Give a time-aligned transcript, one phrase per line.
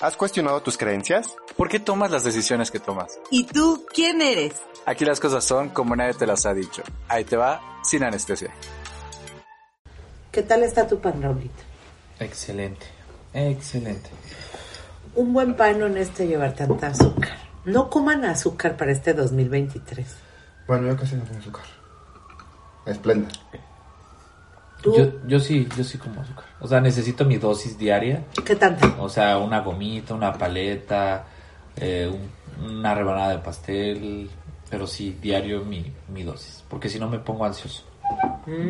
[0.00, 1.36] ¿Has cuestionado tus creencias?
[1.58, 3.18] ¿Por qué tomas las decisiones que tomas?
[3.30, 4.54] ¿Y tú quién eres?
[4.86, 6.82] Aquí las cosas son como nadie te las ha dicho.
[7.06, 8.50] Ahí te va, sin anestesia.
[10.32, 11.62] ¿Qué tal está tu pan, Raulito?
[12.18, 12.86] Excelente,
[13.34, 14.08] excelente.
[15.16, 17.36] Un buen pan no necesita llevar tanta azúcar.
[17.66, 20.06] No coman azúcar para este 2023.
[20.66, 21.64] Bueno, yo casi no como azúcar.
[22.86, 23.28] Esplenda.
[24.82, 24.94] ¿Tú?
[24.96, 26.44] Yo, yo sí, yo sí como azúcar.
[26.60, 28.24] O sea, necesito mi dosis diaria.
[28.44, 28.96] ¿Qué tanta?
[29.00, 31.26] O sea, una gomita, una paleta,
[31.76, 34.30] eh, un- una rebanada de pastel.
[34.70, 36.62] Pero sí, diario mi, mi dosis.
[36.68, 37.84] Porque si no me pongo ansioso.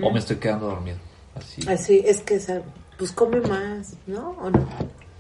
[0.02, 0.96] O me estoy quedando dormido.
[1.34, 1.68] Así.
[1.68, 2.40] Así, es que,
[2.98, 4.30] pues come más, ¿no?
[4.40, 4.66] ¿O no?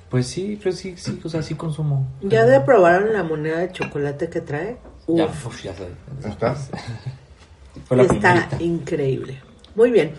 [0.08, 2.06] Pues sí, pues sí, sí, o sea, sí consumo.
[2.22, 4.76] ¿Ya de probaron la moneda de chocolate que trae?
[5.06, 5.88] Ya, Uf, ya sé.
[6.28, 6.54] ¿Está?
[7.86, 8.62] Fue la está primerita.
[8.62, 9.40] increíble.
[9.74, 10.12] Muy bien.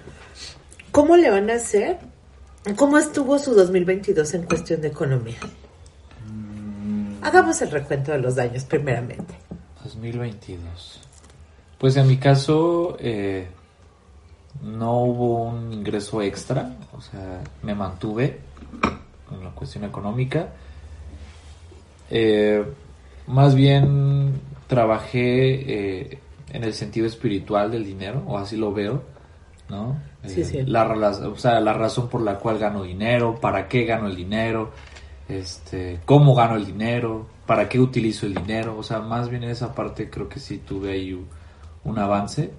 [0.91, 1.99] ¿Cómo le van a hacer?
[2.75, 5.39] ¿Cómo estuvo su 2022 en cuestión de economía?
[7.21, 9.33] Hagamos el recuento de los daños primeramente.
[9.83, 11.01] 2022.
[11.77, 13.47] Pues en mi caso eh,
[14.61, 18.39] no hubo un ingreso extra, o sea, me mantuve
[19.31, 20.49] en la cuestión económica.
[22.09, 22.63] Eh,
[23.27, 26.19] más bien trabajé eh,
[26.51, 29.03] en el sentido espiritual del dinero, o así lo veo,
[29.69, 30.10] ¿no?
[30.27, 30.61] Sí, Eh, sí.
[30.63, 34.71] La, o sea, la razón por la cual gano dinero, para qué gano el dinero,
[35.27, 39.49] este, cómo gano el dinero, para qué utilizo el dinero, o sea, más bien en
[39.49, 41.27] esa parte creo que sí tuve ahí un,
[41.83, 42.51] un avance.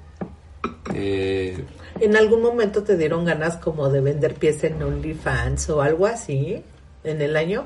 [0.95, 1.65] Eh,
[2.01, 6.63] ¿En algún momento te dieron ganas como de vender pies en OnlyFans o algo así
[7.05, 7.65] en el año?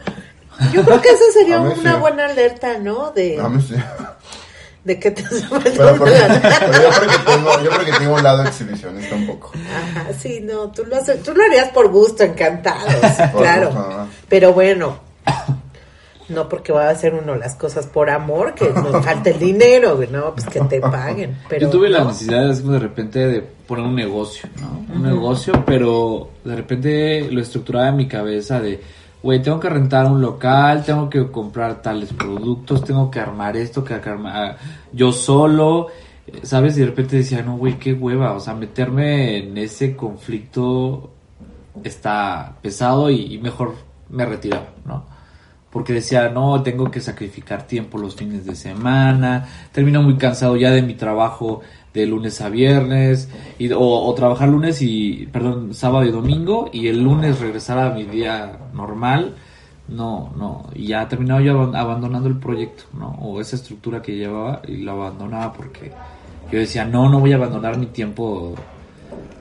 [0.73, 2.01] Yo creo que esa sería una sí.
[2.01, 3.13] buena alerta, ¿no?
[3.13, 3.75] De, A mí sí.
[4.87, 6.13] de que te hace Pero, porque-
[6.61, 9.51] pero yo, creo que tengo, yo creo que tengo un lado exhibicionista un poco.
[9.55, 13.67] Ajá, sí, no, tú lo, haces, tú lo harías por gusto, encantado, sí, claro.
[13.67, 14.07] gusto.
[14.29, 14.99] Pero bueno,
[16.29, 19.99] no porque va a hacer uno las cosas por amor, que nos falta el dinero,
[20.11, 21.37] no, pues que te paguen.
[21.49, 24.87] Pero yo tuve la necesidad de repente de poner un negocio, ¿no?
[24.95, 28.81] Un negocio, pero de repente lo estructuraba en mi cabeza de,
[29.27, 33.83] güey, tengo que rentar un local, tengo que comprar tales productos, tengo que armar esto,
[33.83, 34.57] que armar
[34.93, 35.89] yo solo,
[36.45, 36.77] ¿sabes?
[36.77, 41.11] Y de repente decía, no, güey, qué hueva, o sea, meterme en ese conflicto
[41.83, 43.75] está pesado y, y mejor
[44.11, 45.05] me retiraba, ¿no?
[45.73, 50.71] Porque decía, no, tengo que sacrificar tiempo los fines de semana, termino muy cansado ya
[50.71, 51.63] de mi trabajo
[51.97, 56.87] de lunes a viernes, y, o, o trabajar lunes y, perdón, sábado y domingo, y
[56.89, 59.35] el lunes regresar a mi día normal,
[59.89, 63.09] no, no, y ya terminaba yo aban- abandonando el proyecto, ¿no?
[63.23, 65.91] O esa estructura que llevaba y lo abandonaba porque
[66.53, 68.55] yo decía, no, no voy a abandonar mi tiempo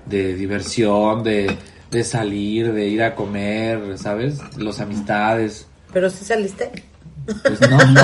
[0.05, 1.55] de diversión, de,
[1.91, 4.39] de salir, de ir a comer, ¿sabes?
[4.57, 5.67] Los amistades.
[5.91, 6.71] Pero si saliste.
[7.25, 8.01] Pues no, no.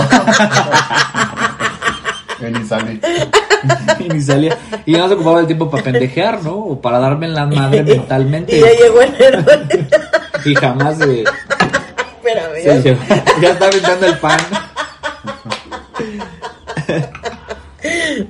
[2.60, 3.00] Ni salí.
[4.00, 4.58] y ni salía.
[4.86, 6.54] Y nada más ocupaba el tiempo para pendejear, ¿no?
[6.56, 8.58] O para darme en la madre mentalmente.
[8.58, 9.44] Y ya llegó enero.
[10.44, 14.40] Y jamás de, Espérame, se ya- llevó- ya está aventando el pan.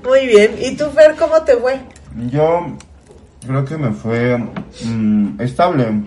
[0.04, 0.56] Muy bien.
[0.62, 1.80] ¿Y tú, Fer, cómo te fue?
[2.30, 2.76] Yo
[3.46, 4.38] creo que me fue
[4.84, 6.02] mm, estable.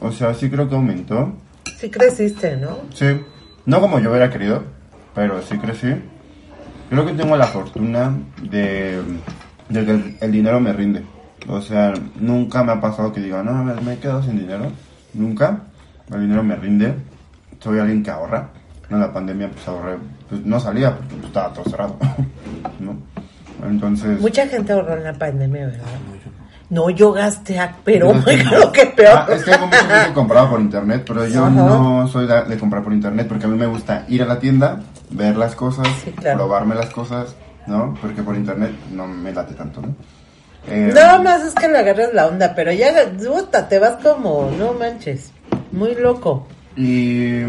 [0.00, 1.32] O sea, sí creo que aumentó.
[1.78, 2.78] Sí creciste, ¿no?
[2.94, 3.20] Sí.
[3.64, 4.62] No como yo hubiera querido,
[5.14, 5.94] pero sí crecí.
[6.88, 9.02] Creo que tengo la fortuna de,
[9.68, 11.02] de que el, el dinero me rinde.
[11.48, 14.70] O sea, nunca me ha pasado que diga, no, me, me he quedado sin dinero.
[15.14, 15.60] Nunca.
[16.12, 16.94] El dinero me rinde.
[17.60, 18.48] Soy alguien que ahorra.
[18.88, 19.96] En la pandemia pues ahorré.
[20.28, 21.96] Pues no salía porque pues, estaba todo cerrado.
[22.80, 22.96] ¿no?
[23.66, 24.20] Entonces...
[24.20, 25.84] Mucha gente ahorró en la pandemia, ¿verdad?
[26.68, 29.18] No, yo gasté, ah, pero Yo gasté creo que peor.
[29.18, 31.50] Ah, es que hay mucha gente que compraba por internet, pero yo Ajá.
[31.50, 34.80] no soy de comprar por internet porque a mí me gusta ir a la tienda,
[35.10, 36.38] ver las cosas, Sí, claro.
[36.38, 37.34] probarme las cosas,
[37.66, 37.94] ¿no?
[38.00, 39.94] Porque por internet no me late tanto, ¿no?
[40.68, 44.50] Eh, Nada más es que le agarras la onda, pero ya, puta, te vas como,
[44.58, 45.30] no manches,
[45.72, 46.46] muy loco.
[46.76, 47.42] Y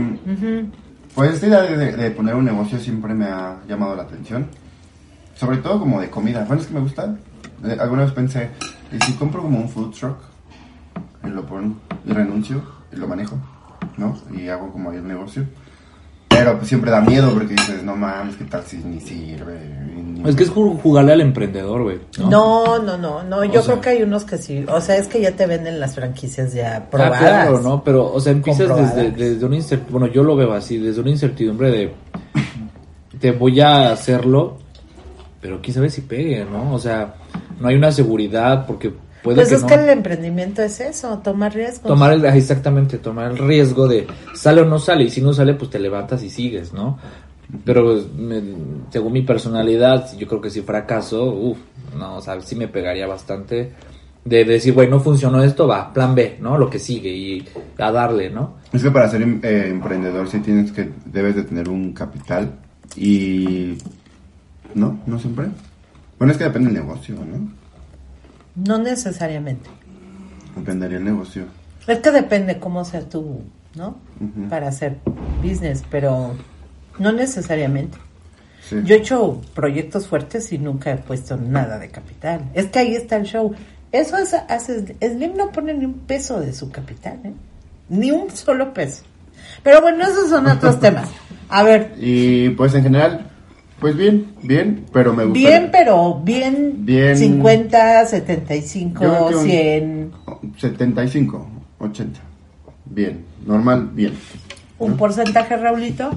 [1.15, 4.48] pues esta idea de, de- de poner un negocio siempre me ha llamado la atención.
[5.36, 6.44] Sobre todo como de comida.
[6.48, 7.15] Bueno, es que me gusta.
[7.65, 8.50] Eh, alguna vez pensé,
[8.92, 10.18] ¿y si compro como un food truck?
[11.24, 11.75] Y lo pongo,
[12.06, 12.62] y renuncio,
[12.92, 13.36] y lo manejo,
[13.98, 14.15] ¿no?
[14.36, 15.44] Y hago como ahí el negocio.
[16.38, 19.60] Pero pues siempre da miedo porque dices, no mames, ¿qué tal si ni sirve?
[19.95, 22.00] Ni- Es que es ju- jugarle al emprendedor, güey.
[22.19, 24.98] No, no, no, no, yo O sea- creo que hay unos que sí, o sea,
[24.98, 27.19] es que ya te venden las franquicias ya Ah, probadas.
[27.19, 27.84] claro, ¿no?
[27.84, 31.10] Pero, o sea, empiezas desde, desde una incertidumbre, bueno, yo lo veo así, desde una
[31.12, 31.94] incertidumbre de,
[33.19, 34.57] te voy a hacerlo,
[35.42, 36.74] pero quién sabe si pegue, ¿no?
[36.74, 37.16] O sea,
[37.60, 38.92] no hay una seguridad porque
[39.27, 39.68] puede Pues que es no.
[39.68, 41.88] que el emprendimiento es eso, tomar riesgos.
[41.88, 45.53] Tomar el, exactamente, tomar el riesgo de sale o no sale, y si no sale,
[45.53, 46.97] pues te levantas y sigues, ¿no?
[47.63, 48.41] Pero pues, me-
[48.91, 51.57] según mi personalidad, yo creo que si fracaso, uff,
[51.97, 53.71] no, o sea, sí me pegaría bastante
[54.25, 56.57] de decir, güey, no funcionó esto, va, plan B, ¿no?
[56.57, 57.45] Lo que sigue y
[57.77, 58.56] a darle, ¿no?
[58.74, 62.51] Es que para ser em- eh, emprendedor sí tienes que, debes de tener un capital
[62.97, 63.77] y...
[64.75, 65.45] No, no siempre.
[66.19, 67.50] Bueno, es que depende del negocio, ¿no?
[68.57, 69.69] No necesariamente.
[70.56, 71.45] Dependería el negocio.
[71.88, 73.44] Es que depende cómo sea tú,
[73.75, 73.98] ¿no?
[74.50, 74.98] Para hacer
[75.42, 76.36] business, pero
[77.00, 77.98] no necesariamente.
[78.68, 78.77] Sí.
[78.83, 82.50] Yo he hecho proyectos fuertes y nunca he puesto nada de capital.
[82.54, 83.54] Es que ahí está el show.
[83.94, 87.33] Eso es, hace, Slim no pone ni un peso de su capital, ¿eh?
[87.88, 89.03] Ni un solo peso.
[89.63, 91.07] Pero bueno, esos son otros temas.
[91.48, 93.30] A ver, Y pues en general,
[93.79, 95.39] pues bien, bien, pero me gusta.
[95.39, 97.15] bien, pero bien, Bien.
[97.18, 100.12] 50, Yo creo 75, que un- 100,
[100.57, 101.47] 75,
[101.79, 102.19] 80.
[102.85, 104.13] Bien, normal, bien.
[104.79, 106.09] un porcentaje, Raulito.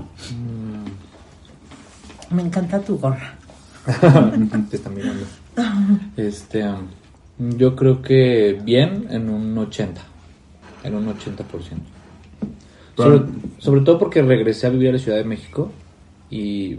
[2.30, 3.34] Me encanta tu gorra.
[4.70, 5.24] Te están mirando.
[6.16, 6.86] Este, um,
[7.56, 10.00] yo creo que bien en un 80,
[10.84, 11.44] en un 80%.
[12.96, 13.22] Sobre,
[13.58, 15.72] sobre todo porque regresé a vivir a la Ciudad de México
[16.30, 16.78] y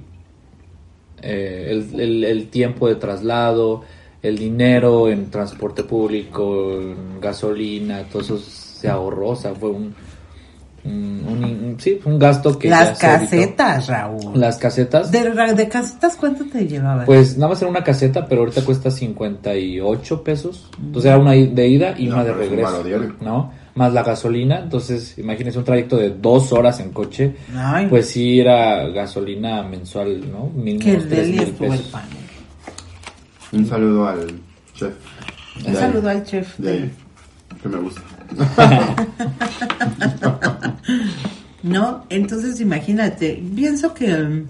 [1.21, 3.83] eh, el, el- el tiempo de traslado,
[4.21, 9.93] el dinero en transporte público, en gasolina, todo eso se ahorró, o sea, fue un,
[10.83, 14.39] un, un- un- sí, fue un gasto que Las casetas, Raúl.
[14.39, 15.11] Las casetas.
[15.11, 15.23] De,
[15.55, 17.05] de casetas, ¿cuánto te llevaba?
[17.05, 20.69] Pues nada más era una caseta, pero ahorita cuesta 58 pesos.
[20.79, 22.83] Entonces era una de ida y No, una de regreso.
[23.21, 23.51] ¿No?
[23.75, 24.59] Más la gasolina.
[24.59, 27.35] Entonces, imagínense un trayecto de dos horas en coche.
[27.55, 27.87] Ay.
[27.87, 30.47] Pues sí era gasolina mensual, ¿no?
[30.47, 31.87] Mínimo tres mil pesos.
[31.87, 32.03] pan.
[33.51, 34.27] Un saludo al
[34.73, 34.93] chef.
[35.65, 36.57] Un saludo al chef.
[36.57, 36.91] De ahí,
[37.61, 38.01] que me gusta.
[41.63, 42.05] ¿No?
[42.09, 44.45] Entonces imagínate, pienso que um,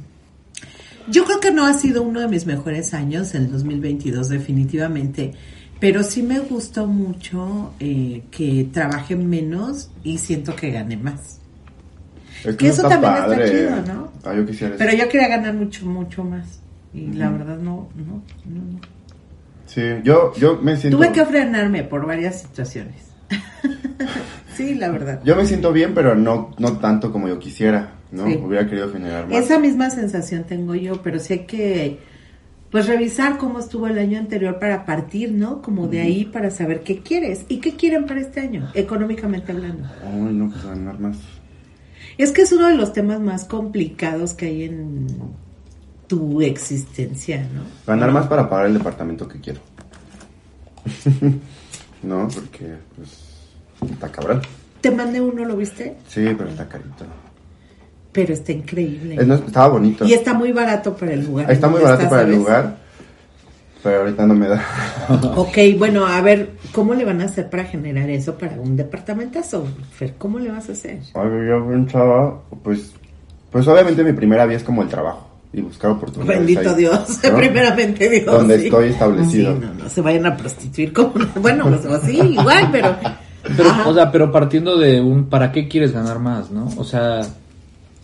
[1.09, 5.33] yo creo que no ha sido uno de mis mejores años, el 2022 definitivamente,
[5.81, 11.39] pero sí me gustó mucho eh, que trabajé menos y siento que gané más.
[12.45, 14.11] Es Que no eso también está chido, ¿no?
[14.23, 16.61] Ah, yo quisiera Pero yo quería ganar mucho, mucho más.
[16.93, 18.79] Y la verdad no, no, no, no.
[19.65, 20.97] Sí, yo, yo me siento...
[20.97, 23.07] Tuve que frenarme por varias situaciones.
[24.55, 25.21] sí, la verdad.
[25.23, 28.27] Yo me siento bien, pero no, no tanto como yo quisiera, ¿no?
[28.27, 28.35] Sí.
[28.35, 29.35] Hubiera querido generar más.
[29.35, 32.10] Esa misma sensación tengo yo, pero hay que
[32.71, 35.61] pues revisar cómo estuvo el año anterior para partir, ¿no?
[35.61, 39.87] Como de ahí para saber qué quieres y qué quieren para este año, económicamente hablando.
[40.03, 41.17] Ay, no, pues ganar más.
[42.17, 45.07] Es que es uno de los temas más complicados que hay en
[46.07, 47.63] tu existencia, ¿no?
[47.85, 49.59] Ganar más para pagar el departamento que quiero.
[52.03, 54.41] no, porque, pues, está cabrón.
[54.79, 55.97] Te mandé uno, ¿lo viste?
[56.07, 57.05] Sí, pero está carito.
[58.11, 59.15] Pero está increíble.
[59.19, 60.05] Es- no, estaba bonito.
[60.05, 61.49] Y está muy barato para el lugar.
[61.49, 62.77] Está muy barato estás, para el lugar,
[63.83, 64.63] pero ahorita no me da.
[65.35, 69.65] Ok, bueno, a ver, ¿cómo le van a hacer para generar eso para un departamentazo?
[69.93, 70.99] Fer, ¿cómo le vas a hacer?
[71.13, 72.91] Ay, yo pensaba, pues,
[73.51, 76.39] pues obviamente mi primera vía es como el trabajo y buscar oportunidades.
[76.39, 77.35] Bendito ahí, Dios, ¿no?
[77.37, 78.25] primeramente Dios.
[78.25, 78.65] Donde sí.
[78.65, 79.53] estoy establecido.
[79.53, 81.13] Sí, no, no se vayan a prostituir como.
[81.41, 82.95] Bueno, pues, o sí, igual, pero.
[83.57, 83.89] Pero, Ajá.
[83.89, 86.69] o sea, pero partiendo de un ¿para qué quieres ganar más, no?
[86.77, 87.21] O sea,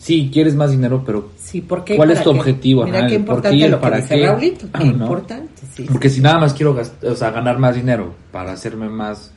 [0.08, 1.98] sí, quieres más dinero, pero sí, ¿por qué?
[1.98, 2.40] ¿cuál es tu qué?
[2.40, 2.86] objetivo?
[2.86, 4.26] Mira Ajá, qué el por qué importante y el lo que para dice qué.
[4.28, 4.92] Raulito, qué ¿no?
[4.92, 5.86] importante, sí.
[5.92, 9.32] Porque si nada más quiero gast- o sea, ganar más dinero para hacerme más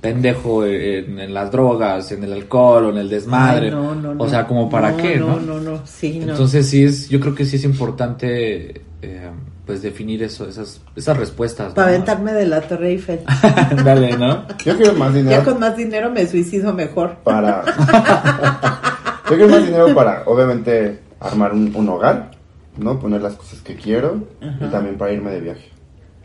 [0.00, 3.66] pendejo en, en las drogas, en el alcohol o en el desmadre.
[3.66, 5.26] Ay, no, no, o sea, como para No, qué, ¿no?
[5.38, 6.32] No, no, no, sí, no.
[6.32, 9.30] Entonces sí es, yo creo que sí es importante eh,
[9.66, 11.68] pues definir eso, esas, esas respuestas.
[11.68, 11.74] ¿no?
[11.74, 13.20] para aventarme de la Torre Eiffel.
[13.84, 14.46] Dale, ¿no?
[14.64, 17.16] Yo quiero más ya dinero con más dinero me suicido mejor.
[17.22, 17.62] para...
[19.30, 22.32] yo quiero más dinero para, obviamente, armar un, un hogar,
[22.76, 22.98] ¿no?
[22.98, 25.70] Poner las cosas que quiero y también para irme de viaje.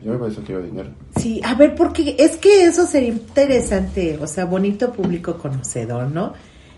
[0.01, 0.89] Yo por eso quiero dinero.
[1.17, 6.33] Sí, a ver, porque es que eso sería interesante, o sea, bonito público conocedor, ¿no?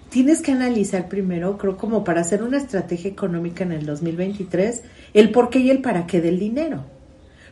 [0.09, 5.31] Tienes que analizar primero, creo, como para hacer una estrategia económica en el 2023, el
[5.31, 6.85] por qué y el para qué del dinero.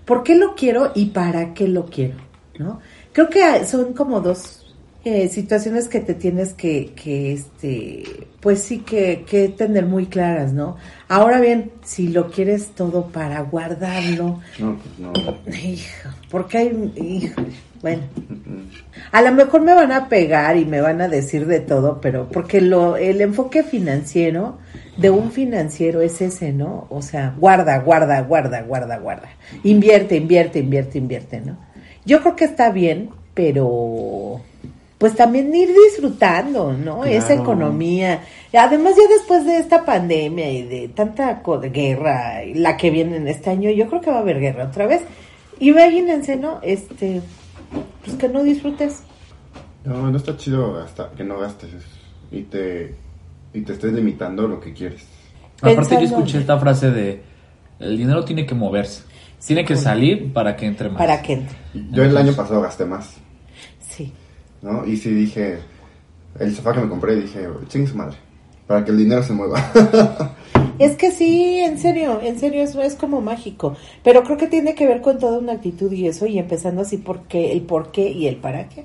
[0.06, 2.16] ¿Por qué lo quiero y para qué lo quiero?
[2.58, 2.80] ¿No?
[3.12, 4.65] Creo que son como dos
[5.06, 8.04] eh, situaciones que te tienes que, que este,
[8.42, 10.76] pues sí que, que tener muy claras, ¿no?
[11.08, 15.14] Ahora bien, si lo quieres todo para guardarlo, No, pues no.
[15.64, 17.42] Hijo, porque hay, hijo,
[17.82, 18.04] bueno,
[19.12, 22.28] a lo mejor me van a pegar y me van a decir de todo, pero
[22.30, 24.58] porque lo, el enfoque financiero
[24.98, 26.88] de un financiero es ese, ¿no?
[26.90, 29.30] O sea, guarda, guarda, guarda, guarda, guarda.
[29.64, 31.58] Invierte, invierte, invierte, invierte, ¿no?
[32.06, 34.42] yo creo que está bien, pero
[35.06, 37.06] pues también ir disfrutando, ¿no?
[37.06, 37.42] Esa Claro.
[37.44, 38.22] economía.
[38.58, 43.18] Además ya después de esta pandemia y de tanta co- guerra, y la que viene
[43.18, 45.04] en este año, yo creo que va a haber guerra otra vez.
[45.60, 46.58] Imagínense, ¿no?
[46.64, 47.22] Este,
[48.04, 49.04] pues que no disfrutes.
[49.84, 51.70] No, no está chido gastar, que no gastes
[52.32, 52.96] y te,
[53.54, 55.04] y te estés limitando lo que quieres.
[55.58, 57.22] Aparte Pensando- escuché esta frase de
[57.80, 59.04] el dinero tiene que moverse.
[59.46, 60.98] Tiene que salir para que entre más.
[60.98, 61.56] Para que entre.
[61.92, 63.18] Yo el año pasado gasté más.
[64.66, 64.86] ¿No?
[64.86, 65.60] Y sí dije,
[66.40, 68.18] el sofá que me compré, dije, chingue su madre,
[68.68, 69.62] para que el dinero se mueva.
[70.78, 73.78] Es que sí, en serio, en serio, eso es como mágico.
[74.04, 76.98] Pero creo que tiene que ver con toda una actitud y eso, y empezando así
[76.98, 78.84] porque el por qué y el para qué.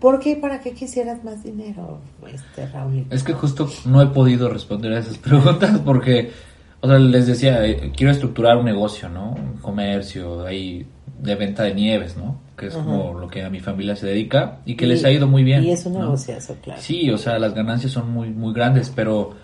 [0.00, 3.06] ¿Por qué y para qué quisieras más dinero, este Raúl?
[3.10, 6.32] Es que justo no he podido responder a esas preguntas porque,
[6.80, 9.32] o sea, les decía, eh, quiero estructurar un negocio, ¿no?
[9.32, 10.86] Un comercio ahí
[11.18, 12.40] de venta de nieves, ¿no?
[12.56, 15.26] Que es como lo que a mi familia se dedica y que les ha ido
[15.26, 15.64] muy bien.
[15.64, 16.00] Y es un ¿no?
[16.00, 16.80] negociazo, claro.
[16.80, 19.34] Sí, o sea, las ganancias son muy, muy grandes, pero,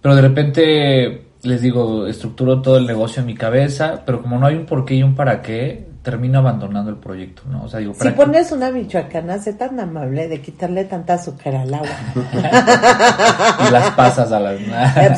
[0.00, 4.46] pero de repente les digo, estructuro todo el negocio en mi cabeza, pero como no
[4.46, 7.64] hay un por qué y un para qué, termino abandonando el proyecto, ¿no?
[7.64, 11.74] O sea, digo, Si pones una michoacana, sé tan amable de quitarle tanta azúcar al
[11.74, 11.88] agua.
[13.68, 14.60] Y las pasas a las...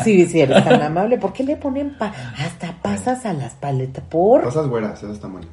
[0.02, 1.18] sí, sí, eres tan amable.
[1.18, 4.02] ¿Por qué le ponen pa- hasta pasas a las paletas?
[4.08, 4.44] ¿Por?
[4.44, 5.50] Pasas güeras, esas están buenas.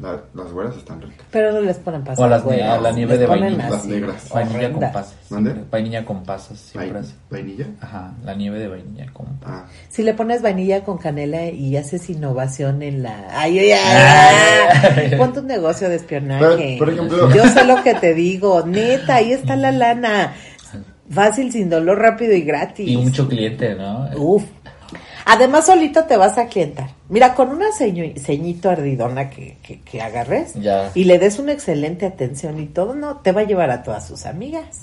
[0.00, 1.26] La- las güeras están ricas.
[1.30, 2.18] Pero no les ponen pasas.
[2.18, 3.68] O a las güey, a la nieve les de vainilla.
[3.70, 4.28] Las negras.
[4.32, 5.14] Vainilla con pasas.
[5.30, 5.54] ¿Mande?
[5.70, 7.14] Vainilla con pasas, siempre así.
[7.30, 7.66] ¿Vainilla?
[7.80, 9.62] Ajá, la nieve de vainilla con pasas.
[9.62, 13.28] Ah, Si le pones vainilla con canela y haces innovación en la...
[13.30, 15.00] ¡Ay, ay, Ay.
[15.12, 15.16] ay!
[15.16, 16.56] Ponte un negocio de espionaje.
[16.56, 18.64] Pero, por ejemplo- Yo sé lo que te digo.
[18.66, 20.32] Neta, ahí está la lana.
[21.10, 22.86] Fácil, sin dolor, rápido y gratis.
[22.86, 24.10] Y mucho cliente, ¿no?
[24.18, 24.44] Uf.
[25.24, 26.90] Además, solito te vas a clientar.
[27.08, 30.90] Mira, con una ceño- ceñito ardidona que, que, que agarres Ya.
[30.94, 34.06] y le des una excelente atención y todo, no, te va a llevar a todas
[34.06, 34.80] sus amigas.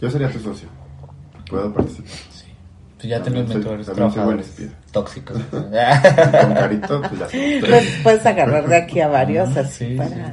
[0.00, 0.68] yo sería tu socio.
[1.48, 2.10] Puedo participar.
[2.32, 2.44] Sí.
[2.98, 4.52] Pues ya tengo También trabajadores
[4.90, 5.38] tóxicos.
[5.50, 7.26] Con carito, pues ya.
[7.68, 10.32] Pues puedes agarrar de aquí a varios así Sí, para,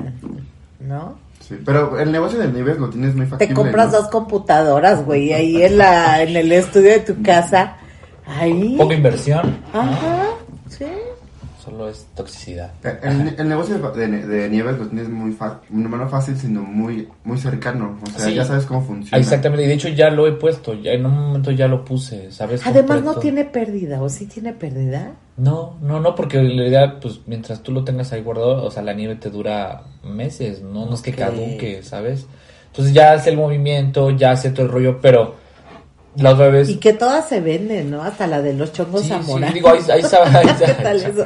[0.80, 1.18] ¿no?
[1.42, 3.54] Sí, pero el negocio del Nieves lo tienes muy factible.
[3.54, 3.98] Te compras ¿no?
[4.00, 7.76] dos computadoras, güey, ahí en la, en el estudio de tu casa.
[8.26, 8.76] Ahí.
[8.78, 10.26] Poca inversión, Ajá,
[10.70, 10.86] sí.
[11.64, 12.72] solo es toxicidad.
[13.04, 17.08] El, el negocio de, de- de Nieves lo tienes muy fácil, no fácil, sino muy,
[17.24, 17.98] muy cercano.
[18.04, 18.34] O sea, Sí.
[18.36, 19.18] ya sabes cómo funciona.
[19.22, 22.32] Exactamente, y de hecho ya lo he puesto, ya en un momento ya lo puse,
[22.32, 22.66] ¿sabes?
[22.66, 25.12] Además no tiene pérdida, ¿o sí tiene pérdida?
[25.38, 28.84] No, no, no, porque en realidad, pues mientras tú lo tengas ahí guardado, o sea,
[28.84, 32.28] la nieve te dura meses, no, no es que caduque, ¿sabes?
[32.68, 35.36] Entonces ya hace el movimiento, ya hace todo el rollo, pero
[36.16, 36.70] la otra vez...
[36.70, 38.02] Y que todas se venden, ¿no?
[38.04, 39.54] Hasta la de los chongos Sí, sí, zamoranos.
[39.54, 41.26] digo, ahí, ahí sabe, ahí ¿Qué tal eso?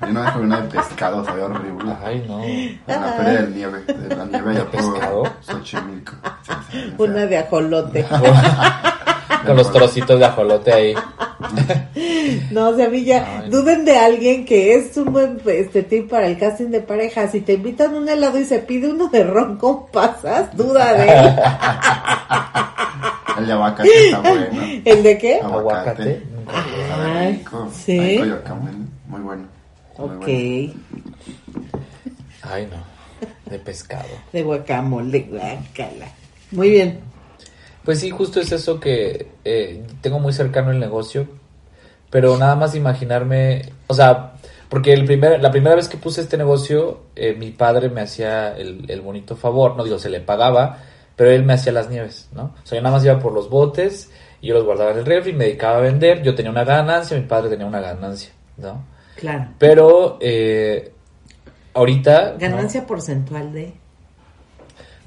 [0.00, 1.92] Yo no dejo una de pescado, sabía horrible.
[2.04, 2.42] Ay, no.
[2.44, 5.22] En la feria del nieve, de la nieve ¿De ya pescado?
[5.40, 6.12] Xochimilco.
[6.42, 8.06] Sí, sí, sí, Una de ajolote.
[9.46, 10.94] Con los trocitos de ajolote ahí.
[12.50, 13.50] No, o sea, a mí ya, Ay.
[13.50, 17.28] duden de alguien que es un buen este tip para el casting de pareja.
[17.28, 21.08] Si te invitan un helado y se pide uno de ron con pasas, duda de
[21.08, 21.36] él.
[23.38, 24.62] El de aguacate está bueno.
[24.84, 25.40] ¿El de qué?
[25.40, 26.22] Aguacate.
[26.46, 27.70] Ay, rico.
[27.72, 27.98] sí.
[27.98, 29.46] Ay, Coyoacán, muy bueno.
[29.98, 30.72] Muy Ok, bueno.
[32.42, 32.98] Ay, no.
[33.50, 34.08] De pescado.
[34.32, 36.08] de guacamole, guacala.
[36.52, 37.00] Muy bien.
[37.84, 41.26] Pues sí, justo es eso que eh, tengo muy cercano el negocio,
[42.10, 44.34] pero nada más imaginarme, o sea,
[44.68, 48.56] porque el primer, la primera vez que puse este negocio, eh, mi padre me hacía
[48.56, 50.78] el, el bonito favor, no digo, se le pagaba,
[51.18, 52.54] pero él me hacía las nieves, ¿no?
[52.62, 54.08] O sea, yo nada más iba por los botes,
[54.40, 57.16] y yo los guardaba en el refri, me dedicaba a vender, yo tenía una ganancia,
[57.18, 58.84] mi padre tenía una ganancia, ¿no?
[59.16, 59.48] Claro.
[59.58, 60.92] Pero eh,
[61.74, 62.34] ahorita...
[62.34, 62.38] ¿no?
[62.38, 63.74] Ganancia porcentual de...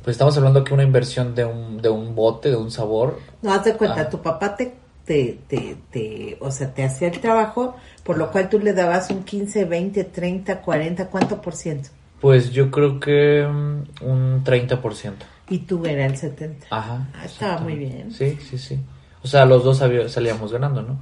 [0.03, 3.53] Pues estamos hablando que una inversión de un, de un bote, de un sabor, No,
[3.53, 4.09] haz de cuenta, Ah.
[4.09, 4.73] tu papá te,
[5.05, 9.11] te, te, te, o sea, te hacía el trabajo, por lo cual tú le dabas
[9.11, 11.89] un 15, 20, 30, 40, ¿cuánto por ciento?
[12.19, 15.13] pues yo creo que mm, un 30%.
[15.51, 16.65] Y tú era el 70.
[16.69, 17.07] Ajá.
[17.13, 18.11] Ah, estaba muy bien.
[18.11, 18.79] Sí, sí, sí.
[19.23, 19.77] O sea, los dos
[20.11, 20.97] salíamos ganando, ¿no?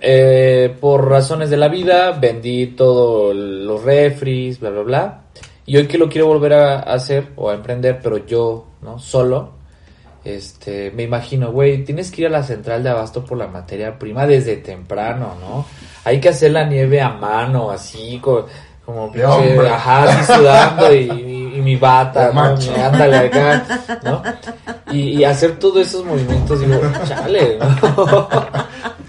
[0.00, 5.20] Eh, por razones de la vida, vendí todos los refris, bla, bla, bla.
[5.66, 8.98] Y hoy que lo quiero volver a hacer o a emprender, pero yo, ¿no?
[8.98, 9.52] Solo,
[10.24, 13.98] este, me imagino, güey, tienes que ir a la central de abasto por la materia
[13.98, 15.64] prima desde temprano, ¿no?
[16.04, 18.46] Hay que hacer la nieve a mano, así, co-
[18.84, 19.68] como, hombre.
[19.70, 21.08] ajá, así sudando y
[21.64, 22.34] mi bata, ¿no?
[22.34, 22.72] macho.
[22.76, 23.64] Ándale acá,
[24.04, 24.22] ¿no?
[24.92, 28.28] Y, y hacer todos esos movimientos, digo, chale, ¿no?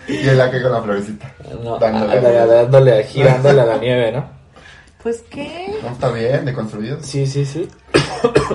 [0.08, 1.34] Y el que con la florecita.
[1.64, 2.22] No, Dándole.
[2.22, 4.26] dándole, girándole a la nieve, ¿no?
[5.02, 5.76] Pues qué.
[5.84, 6.98] No, está bien, deconstruido.
[7.02, 7.68] Sí, sí, sí.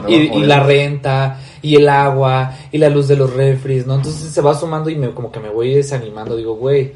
[0.08, 3.94] Y, la renta, y el agua, y la luz de los refris, ¿no?
[3.94, 6.36] Entonces se va sumando y me, como que me voy desanimando.
[6.36, 6.92] Digo, güey,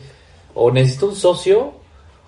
[0.54, 1.72] o necesito un socio,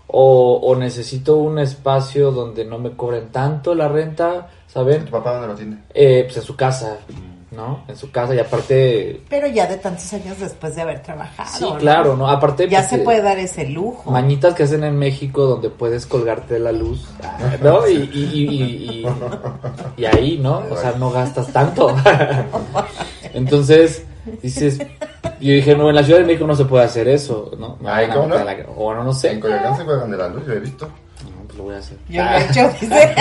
[0.07, 5.05] o, o necesito un espacio donde no me cobren tanto la renta, ¿saben?
[5.05, 5.79] ¿Tu papá dónde lo tiene?
[5.95, 6.97] Eh, pues en su casa,
[7.51, 7.85] ¿no?
[7.89, 11.49] En su casa, y aparte, Pero ya de tantos años después de haber trabajado.
[11.57, 11.77] sí, ¿no?
[11.79, 12.29] claro, ¿no?
[12.29, 14.11] Aparte, Ya pues, se eh, puede dar ese lujo.
[14.11, 17.07] Mañitas que hacen en México donde puedes colgarte de la luz,
[17.63, 17.89] ¿no?
[17.89, 18.63] Y, y, y, y,
[19.01, 19.07] y-
[19.97, 20.63] y ahí, ¿no?
[20.71, 21.95] O sea, no gastas tanto.
[23.35, 24.05] Entonces,
[24.43, 24.79] dices,
[25.41, 27.77] yo dije, no, en la Ciudad de México no se puede hacer eso, ¿no?
[27.81, 28.43] Me Ay, ¿cómo no?
[28.45, 29.33] la- O no, no sé.
[29.33, 30.89] En Coyoacán se juegan de la luz, yo he visto.
[31.57, 31.97] Lo voy a hacer.
[32.09, 33.15] Yo lo he hecho, dice.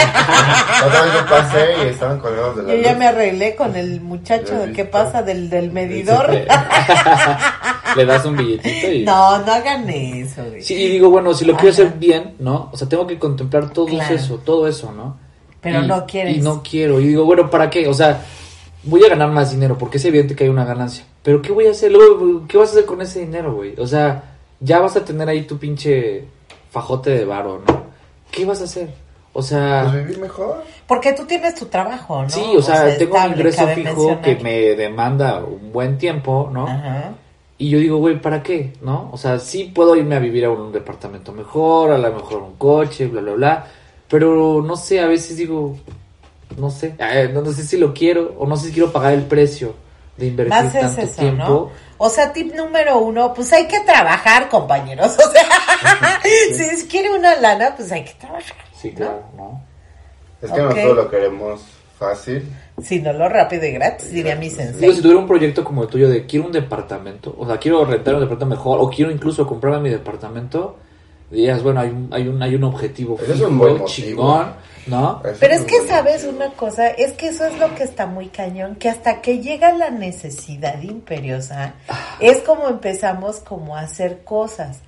[0.85, 2.85] Otra vez yo pasé y estaban colgados de la Yo luz.
[2.85, 6.29] ya me arreglé con el muchacho de qué pasa del, del medidor.
[7.95, 9.05] Le das un billetito y...
[9.05, 10.61] No, no hagan eso, güey.
[10.61, 12.69] Sí, y digo, bueno, si lo quiero hacer bien, ¿no?
[12.73, 14.13] O sea, tengo que contemplar todo Claro.
[14.13, 15.17] eso, todo eso, ¿no?
[15.61, 16.37] Pero Y- no quieres.
[16.37, 16.99] Y no quiero.
[16.99, 17.87] Y digo, bueno, ¿para qué?
[17.87, 18.21] O sea,
[18.83, 21.05] voy a ganar más dinero porque es evidente que hay una ganancia.
[21.23, 21.91] Pero ¿qué voy a hacer?
[21.91, 23.73] Luego, ¿qué vas a hacer con ese dinero, güey?
[23.79, 24.23] O sea,
[24.59, 26.25] ya vas a tener ahí tu pinche
[26.71, 27.85] fajote de varo, ¿no?
[28.31, 28.89] ¿Qué vas a hacer?
[29.33, 30.63] O sea, Pues vivir mejor.
[30.87, 32.29] Porque tú tienes tu trabajo, ¿no?
[32.29, 34.21] sí, o sea, tengo un ingreso fijo mencionar.
[34.21, 36.67] que me demanda un buen tiempo, ¿no?
[36.67, 37.13] Ajá.
[37.57, 38.73] Y yo digo, güey, ¿para qué?
[38.81, 39.09] ¿No?
[39.13, 42.55] O sea, sí puedo irme a vivir a un departamento mejor, a lo mejor un
[42.55, 43.67] coche, bla, bla, bla.
[44.09, 45.77] Pero no sé, a veces digo,
[46.57, 49.23] no sé, eh, no, sé si lo quiero o no sé si quiero pagar el
[49.23, 49.73] precio
[50.17, 51.43] de invertir Más es tanto eso, tiempo.
[51.43, 51.69] ¿no?
[51.97, 55.15] O sea, tip número uno, pues hay que trabajar, compañeros.
[55.25, 55.31] O
[56.55, 58.55] sea, si quiere una lana, pues hay que trabajar.
[58.79, 59.61] Sí, claro, ¿no?
[60.41, 60.69] Es que Ok.
[60.69, 61.61] nosotros lo queremos
[61.99, 62.51] fácil.
[62.81, 64.93] Si no lo rápido y gratis, diría mi Digo, sensei.
[64.93, 68.15] si tuviera un proyecto como el tuyo de quiero un departamento, o sea, quiero rentar
[68.15, 70.77] un departamento mejor, o quiero incluso comprarme mi departamento,
[71.31, 74.45] dirías, bueno, hay un, hay un, hay un objetivo Ese es fijo, un buen motivo.
[74.87, 75.21] ¿No?
[75.23, 78.27] Eso Pero es que sabes una cosa, es que eso es lo que está muy
[78.27, 81.73] cañón, que hasta que llega la necesidad imperiosa,
[82.19, 84.79] es como empezamos como a hacer cosas.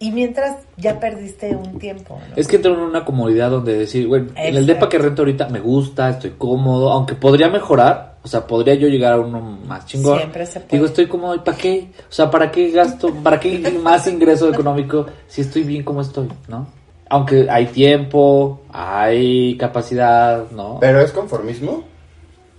[0.00, 2.36] Y mientras ya perdiste un tiempo, ¿no?
[2.36, 5.48] Es que entro en una comodidad donde decir, bueno, en el depa que rento ahorita
[5.48, 9.86] me gusta, estoy cómodo, aunque podría mejorar, o sea, podría yo llegar a uno más
[9.86, 10.18] chingón.
[10.18, 10.70] Siempre se puede.
[10.70, 11.88] Digo, estoy cómodo, ¿y para qué?
[12.08, 16.28] O sea, ¿para qué gasto, para qué más ingreso económico si estoy bien como estoy,
[16.46, 16.77] no?
[17.10, 20.78] Aunque hay tiempo, hay capacidad, ¿no?
[20.80, 21.84] Pero es conformismo.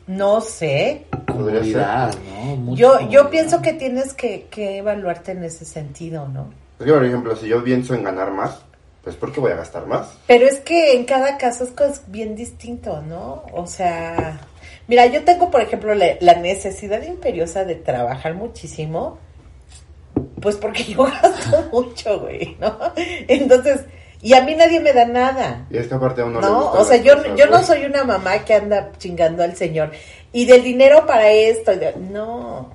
[0.08, 1.06] No sé.
[1.28, 1.74] Podría ser.
[1.74, 2.56] Comodidad, ¿no?
[2.56, 6.50] Mucha Yo, yo pienso que tienes que, que evaluarte en ese sentido, ¿no?
[6.80, 8.62] Es que, por ejemplo, si yo pienso en ganar más,
[9.04, 10.08] pues ¿por qué voy a gastar más?
[10.28, 13.44] Pero es que en cada caso es bien distinto, ¿no?
[13.54, 14.40] O sea,
[14.88, 19.20] mira, yo tengo, por ejemplo, la, la necesidad imperiosa de trabajar muchísimo,
[20.42, 22.78] pues porque yo gasto mucho, güey, ¿no?
[23.28, 23.86] Entonces,
[24.22, 25.66] y a mí nadie me da nada.
[25.70, 26.48] Y esta parte a uno ¿no?
[26.48, 29.56] le gusta O sea, yo, cosas, yo no soy una mamá que anda chingando al
[29.56, 29.92] señor.
[30.34, 31.72] Y del dinero para esto.
[32.12, 32.70] No.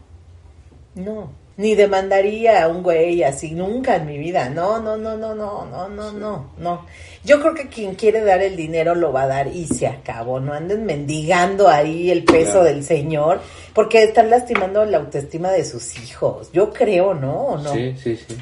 [0.94, 1.44] No.
[1.56, 4.48] Ni demandaría a un güey así nunca en mi vida.
[4.48, 6.86] No, no, no, no, no, no, no, no, no.
[7.22, 10.40] Yo creo que quien quiere dar el dinero lo va a dar y se acabó.
[10.40, 13.40] No anden mendigando ahí el peso del señor
[13.72, 16.50] porque están lastimando la autoestima de sus hijos.
[16.52, 17.34] Yo creo, ¿no?
[17.34, 17.72] ¿O no?
[17.72, 18.36] Sí, sí, sí.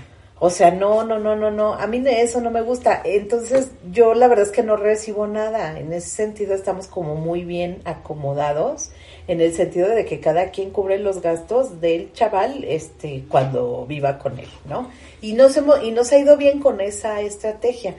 [0.45, 1.75] O sea, no, no, no, no, no.
[1.75, 3.01] A mí eso no me gusta.
[3.05, 5.79] Entonces, yo la verdad es que no recibo nada.
[5.79, 8.91] En ese sentido, estamos como muy bien acomodados.
[9.29, 14.19] En el sentido de que cada quien cubre los gastos del chaval, este, cuando viva
[14.19, 14.91] con él, ¿no?
[15.21, 17.95] Y nos hemos, y nos ha ido bien con esa estrategia.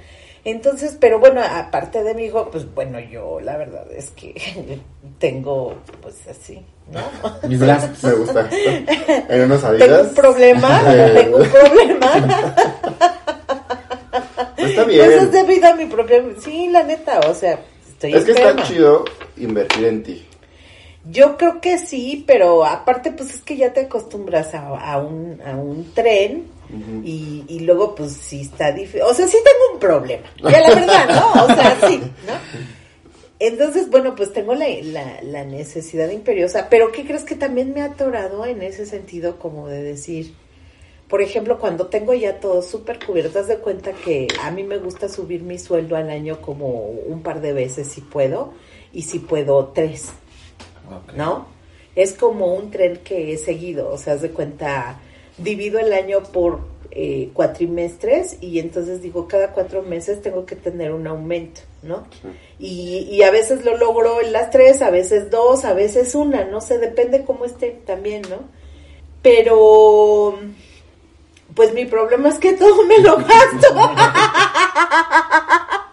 [0.45, 4.79] Entonces, pero bueno, aparte de mi hijo, pues bueno, yo la verdad es que
[5.19, 6.99] tengo, pues así, ¿no?
[7.47, 8.03] Mis gastos.
[8.03, 8.91] Me gusta esto.
[9.29, 10.07] En unos Tengo adidas.
[10.09, 10.81] un problema,
[11.13, 12.55] tengo un problema.
[14.57, 15.11] Está bien.
[15.11, 16.21] Eso es debido a mi propia...
[16.39, 18.49] Sí, la neta, o sea, estoy Es que enferma.
[18.61, 19.05] está chido
[19.37, 20.27] invertir en ti.
[21.05, 25.41] Yo creo que sí, pero aparte pues es que ya te acostumbras a, a un,
[25.45, 26.45] a un tren
[27.03, 29.01] y, y luego pues sí está difícil.
[29.01, 31.43] O sea, sí tengo un problema, ya la verdad, ¿no?
[31.43, 32.33] O sea, sí, ¿no?
[33.39, 37.81] Entonces, bueno, pues tengo la, la, la necesidad imperiosa, pero ¿qué crees que también me
[37.81, 40.33] ha atorado en ese sentido como de decir,
[41.09, 44.77] por ejemplo, cuando tengo ya todo súper cubierto, haz de cuenta que a mí me
[44.77, 48.53] gusta subir mi sueldo al año como un par de veces si puedo,
[48.93, 50.13] y si puedo tres.
[51.15, 51.47] ¿No?
[51.95, 54.99] Es como un tren que he seguido, o sea, haz de cuenta,
[55.37, 60.91] divido el año por eh, cuatrimestres y entonces digo, cada cuatro meses tengo que tener
[60.91, 62.05] un aumento, ¿no?
[62.59, 66.45] Y, y a veces lo logro en las tres, a veces dos, a veces una,
[66.45, 68.39] no sé, depende cómo esté también, ¿no?
[69.21, 70.39] Pero,
[71.55, 73.67] pues mi problema es que todo me lo gasto.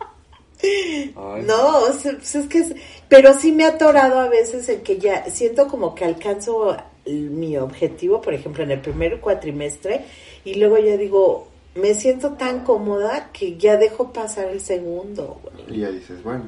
[1.47, 2.75] No, o sea, pues es que es,
[3.11, 6.75] pero sí me ha atorado a veces en que ya siento como que alcanzo
[7.07, 10.05] mi objetivo, por ejemplo, en el primer cuatrimestre,
[10.45, 15.41] y luego ya digo, me siento tan cómoda que ya dejo pasar el segundo.
[15.43, 15.77] güey.
[15.79, 16.45] Y ya dices, bueno.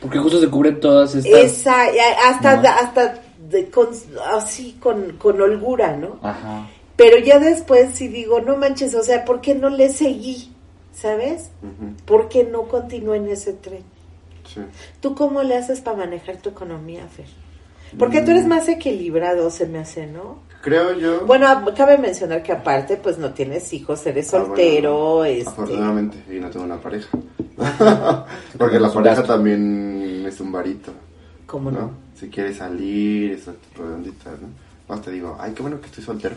[0.00, 1.32] Porque justo se cubren todas estas...
[1.42, 1.84] Esa,
[2.28, 2.68] hasta, No.
[2.68, 3.88] hasta de- con,
[4.34, 6.18] así con, con holgura, ¿no?
[6.22, 6.68] Ajá.
[6.94, 10.52] Pero ya después sí digo, no manches, o sea, ¿por qué no le seguí?
[10.92, 11.50] ¿Sabes?
[11.62, 13.82] Ujú, ¿Por qué no continúo en ese tren?
[14.54, 14.60] Sí.
[15.00, 17.26] ¿Tú cómo le haces para manejar tu economía, Fer?
[17.98, 20.38] Porque tú eres más equilibrado, se me hace, ¿no?
[20.62, 21.26] Creo yo.
[21.26, 25.50] Bueno, a- cabe mencionar que aparte, pues no tienes hijos, eres Ah, bueno, soltero, este...
[25.50, 27.08] Afortunadamente, y no tengo una pareja.
[28.58, 29.34] Porque la pareja gasto.
[29.34, 30.92] también es un varito.
[31.46, 31.80] ¿Cómo ¿no?
[31.80, 31.90] no?
[32.18, 34.48] Si quieres salir, esas redonditas, ¿no?
[34.88, 36.36] Más te digo, ay, qué bueno que estoy soltero.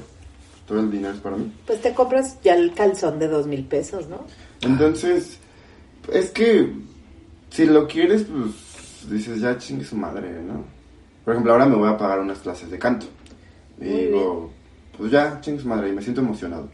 [0.68, 1.54] Todo el dinero es para mí.
[1.66, 4.26] Pues te compras ya el calzón de dos mil pesos, ¿no?
[4.62, 5.38] Entonces,
[6.12, 6.74] es que
[7.56, 10.66] si lo quieres, pues dices, ya chingue su madre, ¿no?
[11.24, 13.06] Por ejemplo, ahora me voy a pagar unas clases de canto.
[13.80, 14.52] Y digo,
[14.98, 16.68] pues ya, chingue su madre, y me siento emocionado.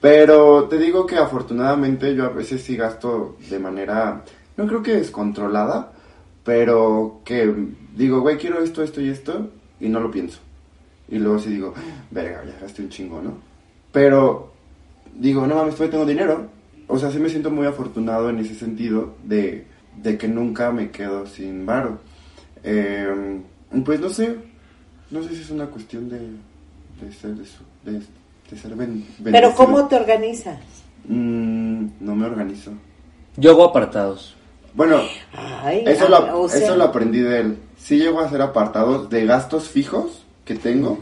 [0.00, 4.22] Pero te digo que afortunadamente yo a veces sí gasto de manera,
[4.56, 5.92] no creo que descontrolada,
[6.44, 7.52] pero que
[7.96, 10.38] digo, güey, quiero esto, esto y esto, y no lo pienso.
[11.08, 11.74] Y luego sí digo,
[12.12, 13.38] verga, ya gasté un chingo, ¿no?
[13.90, 14.52] Pero
[15.16, 16.46] digo, no mames, todavía tengo dinero.
[16.86, 20.90] O sea, sí me siento muy afortunado en ese sentido de, de que nunca me
[20.90, 21.98] quedo sin varo.
[22.64, 23.40] Eh,
[23.84, 24.36] pues no sé,
[25.10, 28.00] no sé si es una cuestión de, de ser, de, su- de-
[28.50, 29.54] de ser ben- Pero.
[29.54, 30.58] ¿cómo te organizas?
[31.08, 32.72] Mm, no me organizo.
[33.36, 34.36] Yo hago apartados.
[34.74, 35.00] Bueno,
[35.34, 37.58] Ay, eso, ah, lo, o sea, eso lo aprendí de él.
[37.76, 40.98] Sí llego a hacer apartados de gastos fijos que tengo,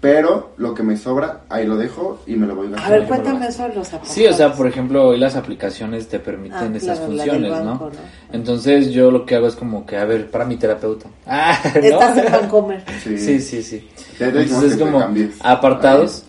[0.00, 2.98] pero lo que me sobra, ahí lo dejo y me lo voy A gastando.
[2.98, 4.14] ver, cuéntame eso de los zapatos.
[4.14, 7.64] Sí, o sea, por ejemplo, hoy las aplicaciones te permiten Ah, esas claro, funciones, banco,
[7.64, 7.74] ¿no?
[7.90, 7.90] ¿no?
[8.32, 11.08] Entonces yo lo que hago es como que, a ver, para mi terapeuta.
[11.26, 11.80] Ah, ¿no?
[11.80, 12.84] Estás en Vancomer.
[13.02, 13.18] Sí.
[13.18, 13.88] Sí, sí, sí.
[14.20, 15.02] Entonces es como
[15.40, 16.24] apartados.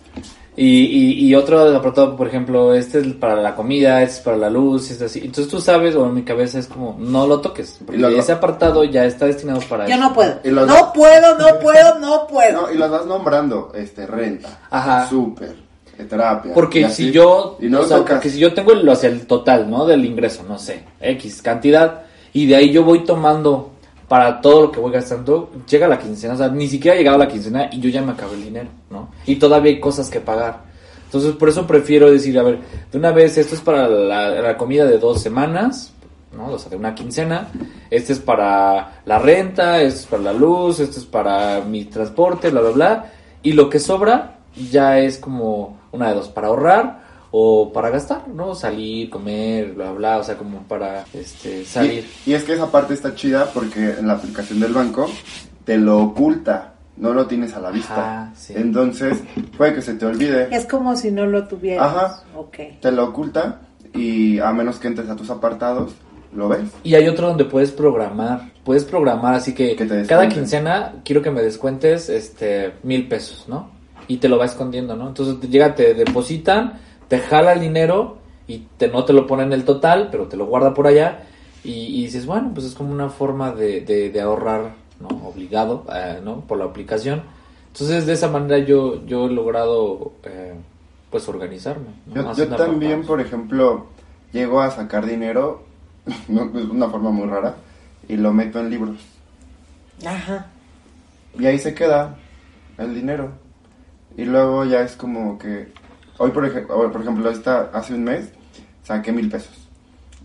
[0.62, 4.36] Y, y, y otro apartado, por ejemplo, este es para la comida, este es para
[4.36, 5.20] la luz, este así.
[5.20, 8.84] Entonces tú sabes, o en mi cabeza es como, no lo toques, porque ese apartado
[8.84, 10.02] ya está destinado para Yo eso.
[10.04, 10.34] no puedo.
[10.44, 12.62] No puedo, no puedo, no puedo.
[12.66, 15.08] No, y las vas nombrando, este, renta, Ajá.
[15.08, 15.56] súper,
[15.98, 16.50] eh, terapia.
[16.50, 18.16] y Porque así, si yo, y no o lo sea, tocas.
[18.16, 19.86] porque si yo tengo el, o sea, el total, ¿no?
[19.86, 22.02] Del ingreso, no sé, X cantidad,
[22.34, 23.70] y de ahí yo voy tomando
[24.10, 27.16] para todo lo que voy gastando, llega la quincena, o sea, ni siquiera ha llegado
[27.16, 29.08] la quincena y yo ya me acabé el dinero, ¿no?
[29.24, 30.64] Y todavía hay cosas que pagar.
[31.04, 32.58] Entonces, por eso prefiero decir, a ver,
[32.90, 35.92] de una vez, esto es para la, comida de dos semanas,
[36.36, 36.48] ¿no?
[36.48, 37.50] O sea, de una quincena,
[37.88, 42.50] este es para la renta, este es para la luz, este es para mi transporte,
[42.50, 43.12] bla, bla, bla,
[43.44, 44.38] y lo que sobra
[44.72, 48.54] ya es como una de dos, para ahorrar o para gastar, ¿no?
[48.54, 52.04] Salir, comer, bla, bla, o sea, como para este, salir.
[52.26, 55.08] Y, y es que esa parte está chida porque en la aplicación del banco
[55.64, 57.94] te lo oculta, no lo tienes a la vista.
[57.94, 58.54] Ajá, sí.
[58.56, 59.18] Entonces,
[59.56, 61.86] puede que se te olvide, Es como si no lo tuvieras.
[61.86, 62.22] Ajá.
[62.36, 62.56] Ok.
[62.80, 63.60] te lo oculta
[63.94, 65.92] y a menos que entres a tus apartados,
[66.34, 66.68] lo ves.
[66.84, 71.30] Y hay otro donde puedes programar, puedes programar así que, Que cada quincena quiero que
[71.30, 73.70] me descuentes este mil pesos, ¿no?
[74.06, 75.08] Y te lo va escondiendo, ¿no?
[75.08, 79.52] Entonces llega, te depositan, te jala el dinero y te, no te lo pone en
[79.52, 81.24] el total, pero te lo guarda por allá
[81.64, 85.08] y, y dices, bueno, pues es como una forma de, de, de ahorrar, ¿no?
[85.26, 86.42] Obligado, eh, ¿no?
[86.42, 87.22] Por la aplicación.
[87.72, 90.54] Entonces de esa manera yo, yo he logrado, eh,
[91.10, 91.88] pues organizarme.
[92.06, 92.32] ¿no?
[92.32, 93.86] Yo, también, por ejemplo,
[94.32, 95.64] llego a sacar dinero,
[96.28, 97.56] no, es una forma muy rara,
[98.06, 99.00] y lo meto en libros.
[100.06, 100.46] Ajá.
[101.36, 102.16] Y ahí se queda
[102.78, 103.32] el dinero.
[104.16, 105.72] Y luego ya es como que,
[106.20, 108.28] hoy por, ej- hoy, por ejemplo, esta, hace un mes
[108.84, 109.56] saqué mil pesos.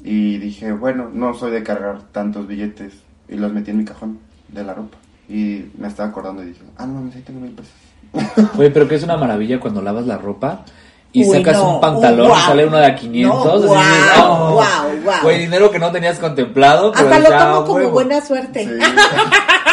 [0.03, 2.93] Y dije, bueno, no soy de cargar tantos billetes.
[3.29, 4.97] Y los metí en mi cajón de la ropa.
[5.27, 7.73] Y me estaba acordando y dije, ah, no mames, ahí tengo mil pesos.
[8.57, 10.63] Oye, pero que es una maravilla cuando lavas la ropa
[11.11, 11.75] y Uy, sacas no.
[11.75, 12.41] un pantalón Uh, y guau.
[12.45, 13.45] sale uno de a 500.
[13.45, 14.51] No, así guau, dices, "Oh".
[14.53, 15.21] guau, guau.
[15.23, 16.91] Güey, dinero que no tenías contemplado.
[16.91, 17.91] pero Hasta lo ya, tomo como huevo.
[17.91, 18.65] buena suerte.
[18.65, 18.79] Sí.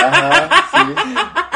[0.04, 0.61] Ajá.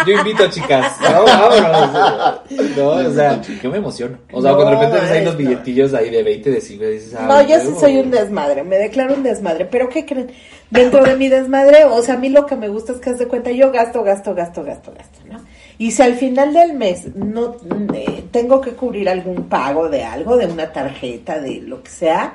[0.07, 0.97] Yo invito, chicas.
[1.01, 2.41] No, vámonos.
[2.77, 4.19] No, o sea, que me emociono.
[4.33, 6.85] O sea, No, cuando de repente ves ahí los billetillos ahí de 20, de 5,
[6.85, 7.81] dices, "Ay, No, yo sí huevo".
[7.81, 10.31] soy un desmadre, me declaro un desmadre, pero ¿qué creen?
[10.71, 13.19] Dentro de mi desmadre, o sea, a mí lo que me gusta es que haz
[13.19, 15.41] de cuenta, yo gasto, gasto, gasto, gasto, gasto, ¿no?
[15.79, 17.57] Y si al final del mes no
[17.95, 22.35] eh, tengo que cubrir algún pago de algo, de una tarjeta, de lo que sea,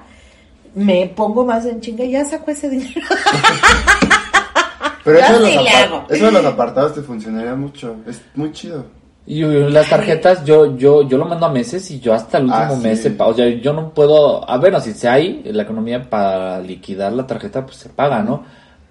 [0.76, 3.02] me pongo más en chinga y ya saco ese dinero.
[5.04, 5.56] Pero Yo eso de,
[5.90, 7.96] los eso de apartados te funcionaría mucho.
[8.08, 8.86] Es muy chido.
[9.26, 12.64] Y las tarjetas, yo, yo, yo lo mando a meses y yo hasta el último
[12.64, 12.82] Ah, sí.
[12.82, 16.10] mes, se o sea, yo no puedo, a ver, no, si se hay la economía
[16.10, 18.44] para liquidar la tarjeta, pues se paga, ¿no?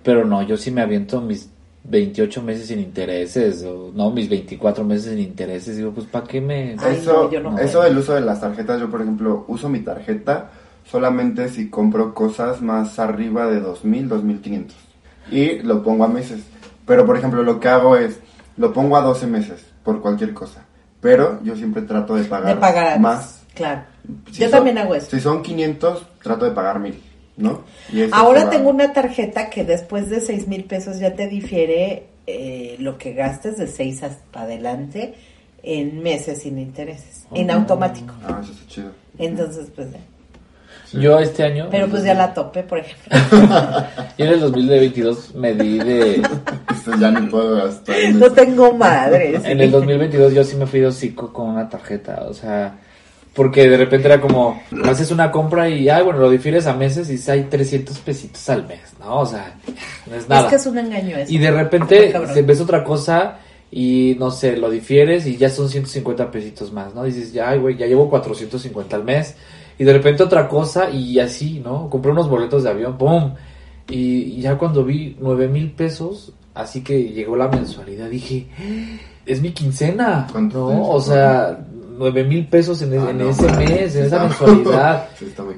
[0.04, 1.50] Pero no, yo sí me aviento mis
[1.82, 5.76] 28 meses sin intereses, o no, mis 24 meses sin intereses.
[5.76, 6.76] Digo, pues, ¿para qué me...?
[6.78, 9.68] Ay, eso, no, yo no eso del uso de las tarjetas, yo por ejemplo uso
[9.68, 10.50] mi tarjeta
[10.88, 14.89] solamente si compro cosas más arriba de 2000, 2500
[15.30, 16.40] y lo pongo a meses.
[16.86, 18.18] Pero por ejemplo lo que hago es,
[18.56, 20.64] lo pongo a 12 meses por cualquier cosa,
[21.00, 23.00] pero yo siempre trato de pagar, De pagar antes.
[23.00, 23.42] más.
[23.54, 23.82] Claro.
[24.30, 25.10] Si Yo son- también hago eso.
[25.10, 27.00] Si son 500, trato de pagar 1000,
[27.36, 27.62] ¿no?
[27.92, 32.06] Y Ahora va- tengo una tarjeta que después de seis mil pesos ya te difiere
[32.26, 35.14] eh, lo que gastes de seis hasta adelante
[35.62, 38.14] en meses sin intereses, en automático.
[38.24, 38.90] Ah, eso está chido.
[39.18, 39.88] Entonces, pues,
[40.92, 41.00] ya.
[41.00, 41.68] Yo este año...
[41.70, 43.10] pero pues ya la topé, por ejemplo.
[44.18, 46.22] Yo en el 2022 me di de...
[46.72, 47.96] Esto ya no puedo gastar.
[47.96, 48.34] en No eso.
[48.34, 49.38] tengo madre.
[49.38, 49.50] sí.
[49.50, 52.78] En el 2022 yo sí me fui de hocico con una tarjeta, o sea,
[53.34, 57.10] porque de repente era como, haces una compra y, ay, bueno, lo difieres a meses
[57.10, 59.20] y hay 300 pesitos al mes, ¿no?
[59.20, 59.54] O sea,
[60.08, 60.42] no es nada.
[60.42, 61.32] Es que es un engaño eso.
[61.32, 63.38] Y de repente se ves otra cosa
[63.70, 67.04] y, no sé, lo difieres y ya son 150 pesitos más, ¿no?
[67.04, 69.36] Dices, ya, ay, güey, ya llevo 450 al mes.
[69.80, 71.88] Y de repente otra cosa y así, ¿no?
[71.88, 73.32] Compré unos boletos de avión, ¡pum!
[73.88, 78.46] Y, y ya cuando vi 9 mil pesos, así que llegó la mensualidad, dije,
[79.24, 80.86] es mi quincena, ¿Cuánto ¿no?
[80.86, 81.58] O sea,
[81.96, 83.58] 9 mil pesos en, Ah, en no, ese man.
[83.58, 85.08] mes, en esa mensualidad.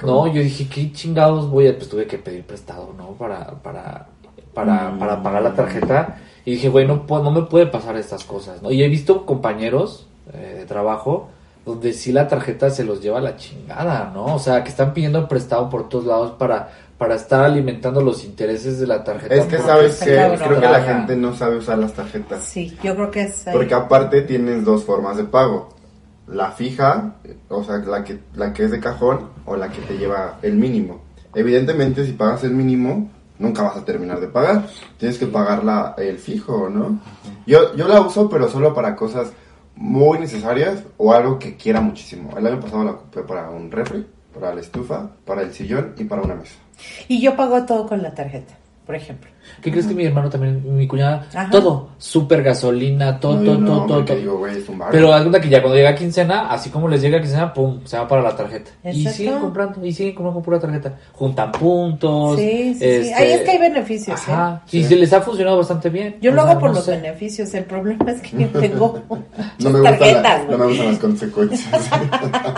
[0.05, 1.77] No, yo dije, ¿qué chingados voy a...?
[1.77, 3.15] Pues tuve que pedir prestado, ¿no?
[3.15, 4.07] Para, para,
[4.55, 6.21] para, para pagar la tarjeta.
[6.45, 8.71] Y dije, güey, no, no me puede pasar estas cosas, ¿no?
[8.71, 11.29] Y he visto compañeros eh, de trabajo
[11.65, 14.35] donde sí la tarjeta se los lleva a la chingada, ¿no?
[14.35, 18.81] O sea, que están pidiendo prestado por todos lados para, para estar alimentando los intereses
[18.81, 19.35] de la tarjeta.
[19.35, 22.43] Es que sabes que creo que la gente no sabe usar las tarjetas.
[22.43, 23.55] Sí, yo creo que es ahí.
[23.55, 25.69] Porque aparte tienes dos formas de pago.
[26.27, 27.17] La fija,
[27.49, 30.55] o sea, la que, la que es de cajón o la que te lleva el
[30.55, 31.03] mínimo.
[31.35, 34.67] Evidentemente, si pagas el mínimo, nunca vas a terminar de pagar.
[34.99, 36.99] Tienes que pagar la, el fijo, ¿no?
[37.47, 39.33] Yo, yo la uso, pero solo para cosas
[39.77, 42.37] muy necesarias o algo que quiera muchísimo.
[42.37, 46.05] El año pasado la ocupé para un refri, para la estufa, para el sillón y
[46.05, 46.55] para una mesa.
[47.09, 48.55] Y yo pago todo con la tarjeta,
[48.87, 49.31] por ejemplo.
[49.61, 51.51] ¿Qué crees que mi hermano también, mi cuñada, Ajá.
[51.51, 54.81] todo, súper gasolina, todo, No, todo, no, todo, todo, digo, güey, es un.
[54.91, 57.97] Pero haz cuenta que ya cuando llega quincena, así como les llega quincena, pum, se
[57.99, 58.71] va para la tarjeta.
[58.85, 60.97] Y siguen comprando, y siguen comprando con pura tarjeta.
[61.13, 62.39] Juntan puntos.
[62.39, 62.85] Sí, sí, sí.
[62.85, 64.33] este, Ahí es que hay beneficios, ¿eh?
[64.33, 64.63] Ajá.
[64.71, 64.85] Y Sí.
[64.89, 66.17] se les ha funcionado bastante bien.
[66.21, 66.93] Yo lo hago por no los sé.
[66.93, 67.53] beneficios.
[67.55, 69.01] El problema es que yo tengo
[69.59, 71.91] no, me gustan tarjetas, la- no me gustan las consecuencias.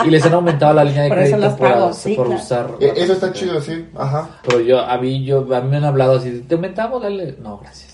[0.05, 2.41] Y les han aumentado la línea de Por crédito por, pago, sí, por claro.
[2.41, 2.67] usar.
[2.79, 3.85] Eh, la Eso está chido, sí.
[3.95, 4.29] Ajá.
[4.47, 7.01] Pero yo, a mí, yo, a mí me han hablado así, ¿te aumentamos?
[7.01, 7.35] Dale.
[7.41, 7.93] No, gracias.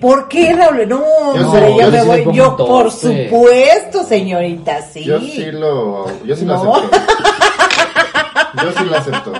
[0.00, 0.88] ¿Por qué, Raúl?
[0.88, 2.36] No, Yo hombre, sí, ya yo me sí voy.
[2.36, 3.24] Yo, un por tope.
[3.30, 5.04] supuesto, señorita, sí.
[5.04, 6.64] Yo sí lo, yo sí No.
[6.64, 6.96] lo acepto.
[8.62, 9.32] Yo sí lo acepto.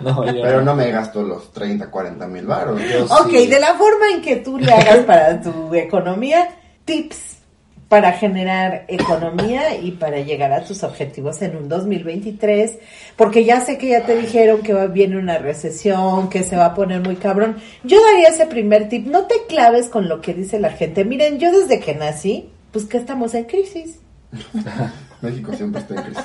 [0.00, 2.80] No, yo Pero no me gasto los 30, 40 mil baros.
[2.80, 3.46] Yo Ok, sí.
[3.46, 6.48] de la forma en que tú le hagas para tu economía,
[6.84, 7.36] tips
[7.90, 12.78] para generar economía y para llegar a tus objetivos en un 2023,
[13.16, 16.66] porque ya sé que ya te dijeron que va, viene una recesión, que se va
[16.66, 17.56] a poner muy cabrón.
[17.82, 21.04] Yo daría ese primer tip, no te claves con lo que dice la gente.
[21.04, 23.98] Miren, yo desde que nací, pues que estamos en crisis.
[25.20, 26.24] México siempre está en crisis.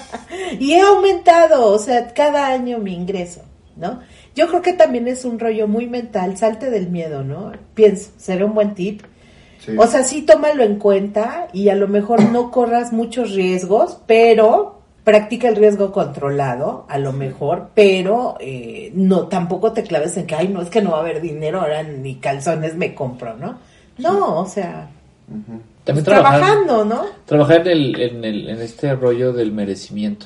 [0.59, 3.41] Y he aumentado, o sea, cada año mi ingreso,
[3.75, 4.01] ¿no?
[4.35, 7.53] Yo creo que también es un rollo muy mental, salte del miedo, ¿no?
[7.73, 9.01] Pienso, será un buen tip.
[9.65, 9.73] Sí.
[9.77, 14.81] O sea, sí tómalo en cuenta y a lo mejor no corras muchos riesgos, pero
[15.03, 20.35] practica el riesgo controlado, a lo mejor, pero eh, no, tampoco te claves en que,
[20.35, 23.59] ay, no, es que no va a haber dinero, ahora ni calzones me compro, ¿no?
[23.99, 24.89] No, o sea,
[25.27, 27.05] También pues, trabajar- trabajando, ¿no?
[27.25, 30.25] trabajar en, el, en, el, en este rollo del merecimiento.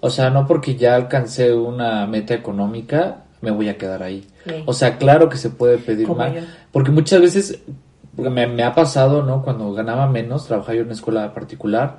[0.00, 4.26] O sea, no porque ya alcancé una meta económica, me voy a quedar ahí.
[4.44, 4.62] Sí.
[4.66, 6.34] O sea, claro que se puede pedir Como más.
[6.34, 6.40] yo.
[6.72, 7.58] Porque muchas veces,
[8.18, 9.42] porque me, me ha pasado, ¿no?
[9.44, 11.98] Cuando ganaba menos, trabajaba yo en una escuela particular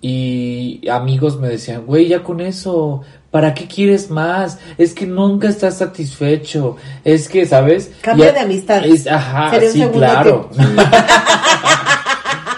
[0.00, 4.58] y amigos me decían, güey, ya con eso, ¿para qué quieres más?
[4.78, 6.76] Es que nunca estás satisfecho.
[7.04, 7.92] Es que, ¿sabes?
[8.00, 8.92] Cambia Ya- de amistades.
[8.92, 10.50] es- ajá, Sería un sí, claro.
[10.50, 10.60] tip.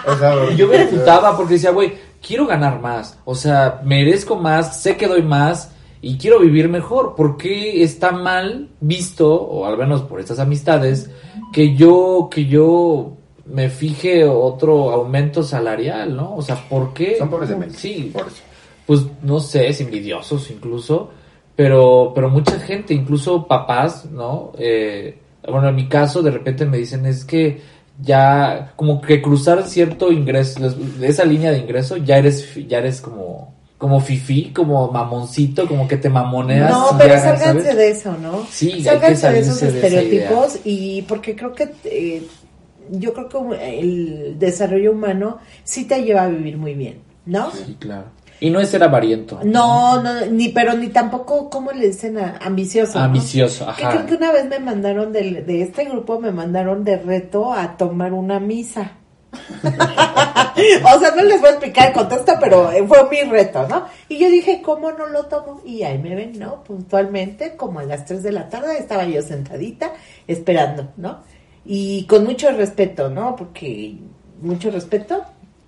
[0.07, 1.93] O sea, Y yo me refutaba porque decía, güey,
[2.27, 3.19] quiero ganar más.
[3.27, 5.71] O sea, merezco más, sé que doy más
[6.03, 7.15] y quiero vivir mejor.
[7.15, 11.11] ¿Por qué está mal visto, o al menos por estas amistades,
[11.53, 16.35] que yo, que yo me fije otro aumento salarial, ¿no?
[16.37, 17.17] O sea, ¿por qué?
[17.17, 17.77] Son pobres de mente.
[17.77, 18.43] Sí, Por eso.
[18.85, 21.11] pues no sé, es envidiosos incluso,
[21.55, 24.53] pero, pero mucha gente, incluso papás, ¿no?
[24.59, 27.61] Eh, bueno, en mi caso de repente me dicen es que
[28.01, 30.61] ya como que cruzar cierto ingreso,
[31.03, 35.97] esa línea de ingreso ya eres, ya eres como, como fifí, como mamoncito, como que
[35.97, 36.71] te mamoneas.
[36.71, 37.77] No, pero sálganse ¿sabes?
[37.77, 38.47] de eso, ¿no?
[38.49, 42.23] Sí, hay que sálganse de esos de estereotipos y porque creo que eh,
[42.93, 47.51] yo creo que el desarrollo humano sí te lleva a vivir muy bien, ¿no?
[47.51, 48.05] Sí, claro.
[48.39, 49.41] Y no es ser avariento.
[49.43, 52.19] No, no, ni pero ni tampoco, ¿cómo le dicen?
[52.19, 53.01] a- ambicioso.
[53.01, 53.07] ¿no?
[53.07, 53.91] Ambicioso, Que ajá.
[53.91, 57.77] creo que una vez me mandaron del- de este grupo, me mandaron de reto a
[57.77, 58.93] tomar una misa.
[60.95, 63.87] o sea, no les voy a explicar el contexto, pero eh, fue mi reto, ¿no?
[64.09, 65.61] Y yo dije, ¿cómo no lo tomo?
[65.65, 66.63] Y ahí me ven, ¿no?
[66.65, 69.93] Puntualmente, como a las 3 de la tarde, estaba yo sentadita
[70.27, 71.21] esperando, ¿no?
[71.65, 73.37] Y con mucho respeto, ¿no?
[73.37, 73.97] Porque
[74.41, 75.25] mucho respeto,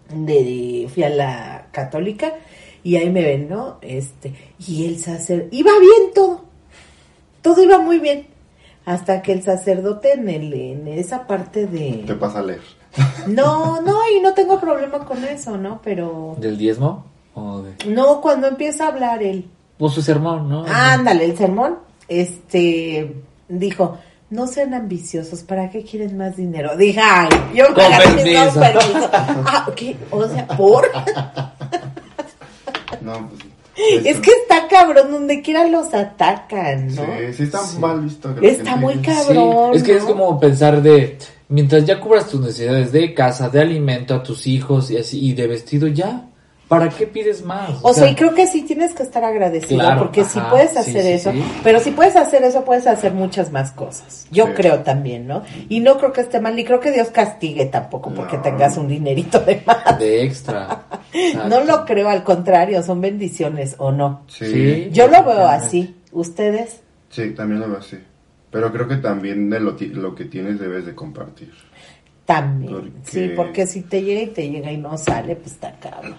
[0.09, 2.35] de, fui a la católica
[2.83, 3.79] y ahí me ven, ¿no?
[3.81, 4.33] Este,
[4.66, 6.44] y el sacerdote, iba bien todo,
[7.40, 8.27] todo iba muy bien,
[8.85, 12.14] hasta que el sacerdote en, el, en esa parte Te de...
[12.14, 12.61] pasa a leer.
[13.26, 15.80] No, no, y no tengo problema con eso, ¿no?
[15.83, 16.37] Pero...
[16.38, 17.04] ¿Del diezmo?
[17.35, 17.74] ¿O de.?
[17.87, 20.64] No, cuando empieza a hablar él, Pues su sermón, ¿no?
[20.68, 21.78] ándale, el sermón,
[22.09, 23.14] este,
[23.48, 23.98] dijo...
[24.30, 26.76] No sean ambiciosos, ¿para qué quieren más dinero?
[26.76, 28.61] Dije, ay, yo me Con agarré, no, permiso.
[28.61, 29.11] permiso.
[29.12, 29.96] Ah, ¿qué?
[30.11, 30.88] O sea, ¿por?
[33.00, 34.07] No, pues.
[34.07, 37.02] Es que está cabrón, donde quiera los atacan, ¿no?
[37.04, 38.35] Sí, sí está mal visto.
[38.35, 39.74] que Está muy Sí, cabrón.
[39.74, 41.18] es que es como pensar de,
[41.54, 45.32] mientras ya cubras tus necesidades de casa, de alimento a tus hijos y así, y
[45.34, 46.26] de vestido, ya,
[46.66, 47.70] ¿para qué pides más?
[47.82, 50.78] O sea, y creo que sí tienes que estar agradecido, Claro, porque si puedes sí,
[50.78, 51.44] hacer sí, eso, sí.
[51.62, 54.26] pero si puedes hacer eso, puedes hacer muchas más cosas.
[54.32, 54.52] Yo Sí.
[54.56, 55.42] creo también, ¿no?
[55.68, 58.42] Y no creo que esté mal, ni creo que Dios castigue tampoco porque No.
[58.42, 59.98] tengas un dinerito de más.
[59.98, 60.86] de extra.
[61.48, 64.22] No lo creo, al contrario, son bendiciones o no.
[64.26, 64.88] Sí, Sí.
[64.90, 65.94] Yo lo veo así.
[66.10, 66.80] ¿Ustedes?
[67.10, 67.96] sí, también lo veo así.
[68.54, 71.52] Pero creo que también de lo, ti- lo que tienes debes de compartir.
[72.24, 72.72] También.
[72.72, 76.14] Porque- Sí, porque si te llega y te llega y no sale, pues está cabrón.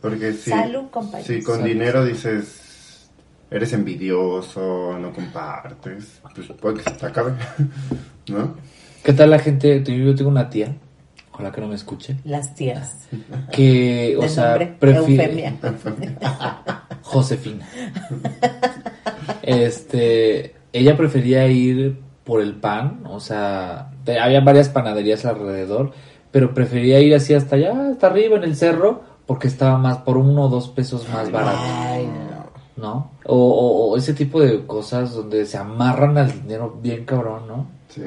[0.00, 0.84] Porque si, Salud,
[1.24, 1.66] si con Salud.
[1.68, 3.08] dinero dices,
[3.50, 7.32] eres envidioso, no compartes, pues puede que se te acabe,
[8.28, 8.54] ¿no?
[9.02, 9.82] ¿Qué tal la gente?
[9.82, 10.76] Yo tengo una tía,
[11.32, 13.08] ojalá que no me escuche, Las tías.
[13.50, 15.24] que, o sea, nombre, prefiere...
[15.24, 15.54] Eufemia.
[17.02, 17.66] Josefina.
[19.42, 25.92] Este, ella prefería ir por el pan, o sea, te- había varias panaderías alrededor,
[26.30, 30.16] pero prefería ir así hasta allá, hasta arriba en el cerro, porque estaba más por
[30.18, 31.58] uno o dos pesos más barato.
[31.62, 32.38] Ay, no.
[32.82, 33.10] ¿No?
[33.24, 37.66] O, o- o ese tipo de cosas donde se amarran al dinero bien cabrón, ¿no?
[37.88, 38.02] Sí.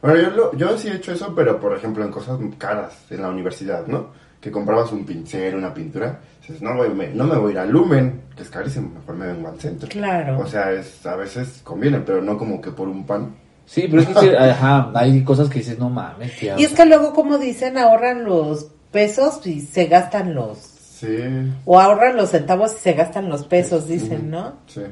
[0.00, 3.22] Bueno, yo, lo- yo sí he hecho eso, pero por ejemplo en cosas caras en
[3.22, 4.06] la universidad, ¿no?
[4.40, 7.58] Que comprabas un pincel, una pintura, dices, no, voy- me, no me voy a ir
[7.60, 9.88] a Lumen, que es carísimo, mejor me vengo al centro.
[9.88, 10.38] Claro.
[10.40, 13.34] O sea, es, a veces conviene, pero no como que por un pan.
[13.66, 16.56] Sí, pero es que, sí, ajá, hay cosas que dices, no mames, tía.
[16.58, 20.58] Y es que luego, como dicen, ahorran los pesos y se gastan los...
[20.58, 21.16] Sí,
[21.64, 24.54] O ahorran los centavos y se gastan los pesos, dicen, ¿no?
[24.66, 24.82] sí.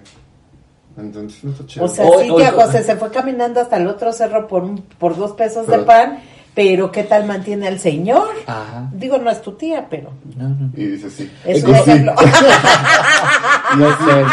[0.97, 1.85] Entonces no está chido.
[1.85, 5.17] O sea, sí, tía José se fue caminando hasta el otro cerro por, un- por
[5.17, 6.19] dos pesos de pan,
[6.63, 8.29] pero ¿qué tal mantiene al señor?
[8.47, 8.91] Ajá.
[8.93, 10.71] Digo, no es tu tía, pero No, no.
[10.77, 11.31] y dices sí.
[11.47, 12.13] es un ejemplo.
[13.79, 14.25] No sé.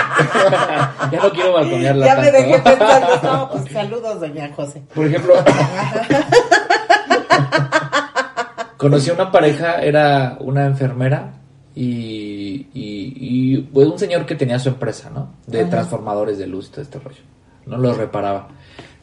[1.12, 4.82] ya no quiero balconearla ya me dejé pensando, no, pues saludos, doña José.
[4.94, 5.36] Por ejemplo,
[8.78, 11.32] conocí a una pareja, era una enfermera
[11.76, 15.30] y, y, y, pues, un señor que tenía su empresa, ¿no?
[15.46, 17.22] De transformadores de luz, todo este rollo.
[17.68, 18.48] No los reparaba.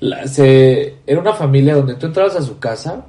[0.00, 3.04] La- se, era una familia donde tú entrabas a su casa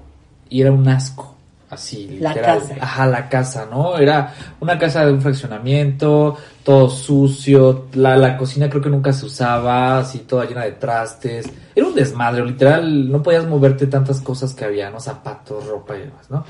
[0.50, 1.34] y era un asco.
[1.68, 2.60] Así, La literal.
[2.60, 2.76] casa.
[2.80, 3.98] Ajá, la casa, ¿no?
[3.98, 9.26] Era una casa de un fraccionamiento, todo sucio, la, la cocina creo que nunca se
[9.26, 11.48] usaba, así toda llena de trastes.
[11.76, 15.00] Era un desmadre, literal, no podías moverte tantas cosas que había, ¿no?
[15.00, 16.46] Zapatos, ropa y demás, ¿no?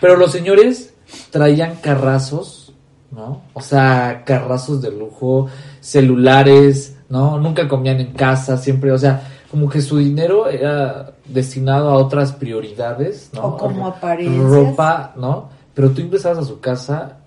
[0.00, 0.94] Pero los señores
[1.30, 2.72] traían carrazos,
[3.10, 3.42] ¿no?
[3.54, 5.48] O sea, carrazos de lujo,
[5.80, 7.38] celulares, ¿no?
[7.38, 12.32] Nunca comían en casa, siempre, o sea, como que su dinero era destinado a otras
[12.32, 13.42] prioridades, ¿no?
[13.42, 14.44] O como apariencias.
[14.44, 15.48] Ropa, ¿no?
[15.74, 17.18] Pero tú ingresabas a su casa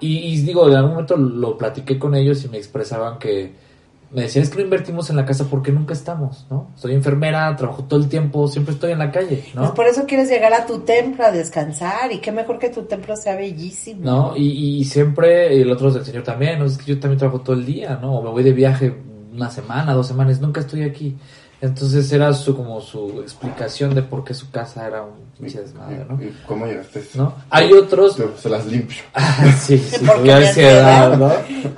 [0.00, 3.66] y, y digo, en algún momento lo platiqué con ellos y me expresaban que
[4.12, 6.68] me decían, es que no invertimos en la casa porque nunca estamos, ¿no?
[6.76, 9.62] Soy enfermera, trabajo todo el tiempo, siempre estoy en la calle, ¿no?
[9.62, 12.84] Pues por eso quieres llegar a tu templo a descansar y qué mejor que tu
[12.84, 14.02] templo sea bellísimo.
[14.04, 14.36] ¿no?
[14.36, 16.66] Y, y siempre, el otro es el señor también, ¿no?
[16.66, 18.18] Es que yo también trabajo todo el día, ¿no?
[18.18, 18.94] O me voy de viaje
[19.34, 21.16] una semana, dos semanas, nunca estoy aquí.
[21.66, 26.04] Entonces era su como su explicación de por qué su casa era un pinche desmadre,
[26.08, 26.22] ¿no?
[26.22, 27.02] ¿Y cómo llegaste?
[27.14, 27.34] ¿No?
[27.50, 28.16] Hay otros...
[28.16, 28.98] Yo se las limpio.
[29.14, 31.16] Ah, sí, sí, Porque ansiedad.
[31.18, 31.32] ¿no?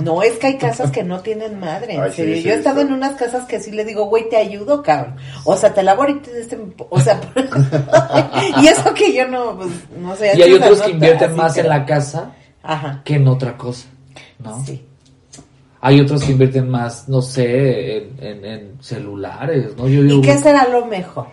[0.04, 2.34] No, es que hay casas que no tienen madre, en Ay, sí, serio.
[2.36, 2.86] sí, Yo he estado sí.
[2.86, 5.16] en unas casas que sí le digo, güey, te ayudo, cabrón.
[5.44, 6.58] O sea, te lavo ahorita este,
[6.90, 7.20] o sea,
[8.62, 10.32] y eso que yo no, pues, no sé.
[10.36, 12.32] Y hay otros que invierten más que- en la casa
[12.62, 13.02] Ajá.
[13.04, 13.86] que en otra cosa.
[14.38, 14.64] ¿no?
[14.64, 14.84] Sí.
[15.80, 19.86] Hay otros que invierten más, no sé, en, en- en celulares, ¿no?
[19.88, 21.26] Yo, digo, ¿Y qué será lo mejor?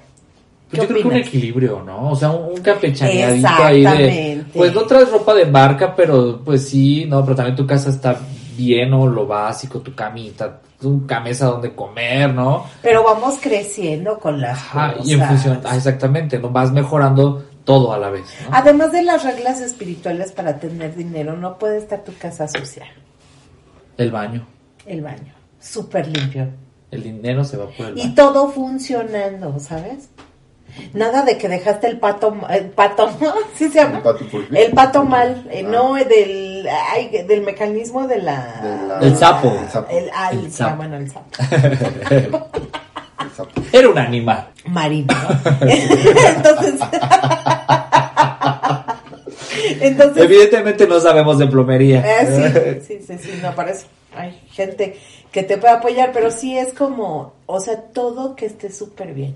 [0.70, 2.12] pues yo ¿Qué creo que un equilibrio, ¿no?
[2.12, 4.44] O sea, un, un campechaneadito ahí de...
[4.54, 7.24] Pues no traes ropa de marca, pero pues sí, ¿no?
[7.24, 8.20] Pero también tu casa está
[8.58, 12.66] bien, o Lo básico, tu camita, tu camisa donde comer, ¿no?
[12.82, 15.08] Pero vamos creciendo con las Ajá, cosas.
[15.08, 16.50] y en función, ah, exactamente, ¿no?
[16.50, 18.56] Vas mejorando todo a la vez, ¿no?
[18.56, 22.86] Además de las reglas espirituales para tener dinero, no puede estar tu casa sucia.
[23.98, 24.46] El baño,
[24.86, 26.50] El baño, súper limpio.
[26.92, 28.14] el dinero se va por el Y baño.
[28.16, 30.10] todo funcionando, ¿sabes?
[30.94, 33.10] Nada de que dejaste el pato, el pato,
[33.56, 33.98] ¿sí se llama?
[33.98, 34.26] El pato?
[34.52, 35.70] El pato mal, eh, Ah.
[35.72, 38.60] no del, ay, del mecanismo de la...
[38.62, 39.56] De la- El sapo.
[39.62, 39.88] El sapo.
[39.90, 40.72] El, ah, el- El sapo.
[40.72, 41.30] ah, bueno, el sapo.
[42.12, 43.62] El sapo.
[43.72, 44.50] Era un animal.
[44.66, 45.30] Marino, ¿no?
[45.68, 46.82] Entonces...
[49.82, 50.24] Entonces...
[50.24, 52.04] Evidentemente no sabemos de plomería.
[52.22, 53.86] Eh, sí, sí, sí, sí, no, para eso
[54.16, 54.98] hay gente
[55.32, 59.36] que te puede apoyar, pero sí es como, o sea, todo que esté súper bien,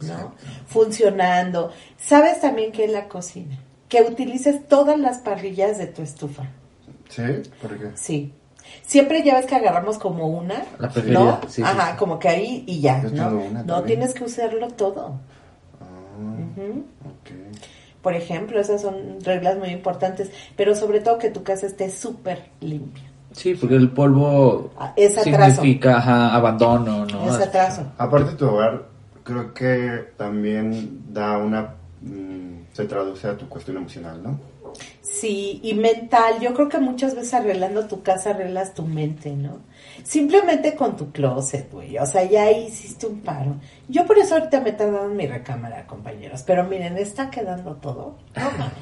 [0.00, 0.34] ¿no?
[0.66, 1.70] Funcionando.
[1.98, 3.58] ¿Sabes también qué es la cocina?
[3.88, 6.44] Que utilices todas las parrillas de tu estufa,
[7.08, 7.22] ¿Sí?
[7.62, 7.86] ¿Por qué?
[7.94, 8.32] sí.
[8.82, 11.40] Siempre ya ves que agarramos como una, La preferida, ¿no?
[11.48, 11.96] sí, Ajá, sí.
[11.98, 13.28] como que ahí y ya, Yo ¿no?
[13.30, 13.86] tengo una no, también.
[14.00, 15.18] tienes que usarlo todo.
[15.80, 15.86] Ah,
[16.60, 16.84] Ujú.
[17.06, 17.56] ok.
[18.08, 22.42] Por ejemplo, esas son reglas muy importantes, pero sobre todo que tu casa esté súper
[22.62, 23.02] limpia.
[23.32, 27.28] Sí, porque el polvo Ah, es significa ajá, abandono, ¿no?
[27.28, 27.82] Es atraso.
[27.98, 28.86] Aparte tu hogar,
[29.24, 31.74] creo que también da una...
[32.00, 34.40] mm, se traduce a tu cuestión emocional, ¿no?
[35.02, 36.40] Sí, y mental.
[36.40, 39.58] Yo creo que muchas veces arreglando tu casa arreglas tu mente, ¿no?
[40.04, 41.98] Simplemente con tu closet, güey.
[41.98, 43.56] O sea, ya hiciste un paro.
[43.88, 46.42] Yo por eso ahorita me he tardado en mi recámara, compañeros.
[46.46, 48.16] Pero miren, está quedando todo.
[48.36, 48.72] No mames.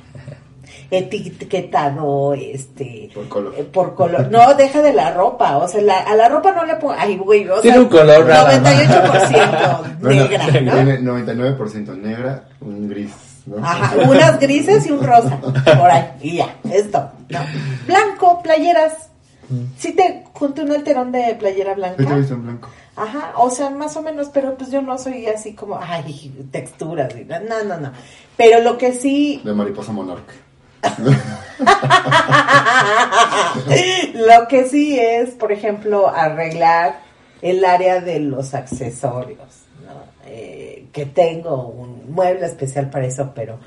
[0.90, 3.10] Etiquetado, este...
[3.14, 3.54] Por color.
[3.56, 4.30] eh, por color.
[4.30, 5.56] No, deja de la ropa.
[5.58, 6.94] O sea, la- a la ropa no le pongo...
[6.96, 8.74] Ay, güey, o Tiene sea, un color nada más.
[8.74, 10.72] 98% Bueno, negra, ¿no?
[10.72, 13.12] Tiene 99% negra, un gris,
[13.46, 13.64] ¿no?
[13.64, 15.38] Ajá, unas grises y un rosa.
[15.40, 16.04] Por ahí.
[16.20, 17.10] Y ya, esto.
[17.28, 17.38] ¿no?
[17.86, 19.10] Blanco, playeras.
[19.78, 22.16] Sí te junté un alterón de playera Yo te blanca.
[22.16, 22.68] visto en blanco.
[22.96, 27.14] Ajá, o sea, más o menos, pero pues yo no soy así como, ay, texturas.
[27.26, 27.92] No, no, no, no.
[28.36, 30.32] Pero lo que sí, De mariposa monarca.
[34.14, 37.00] lo que sí es, por ejemplo, arreglar
[37.42, 39.92] el área de los accesorios, ¿no?
[40.26, 43.58] Eh, que tengo un mueble especial para eso, pero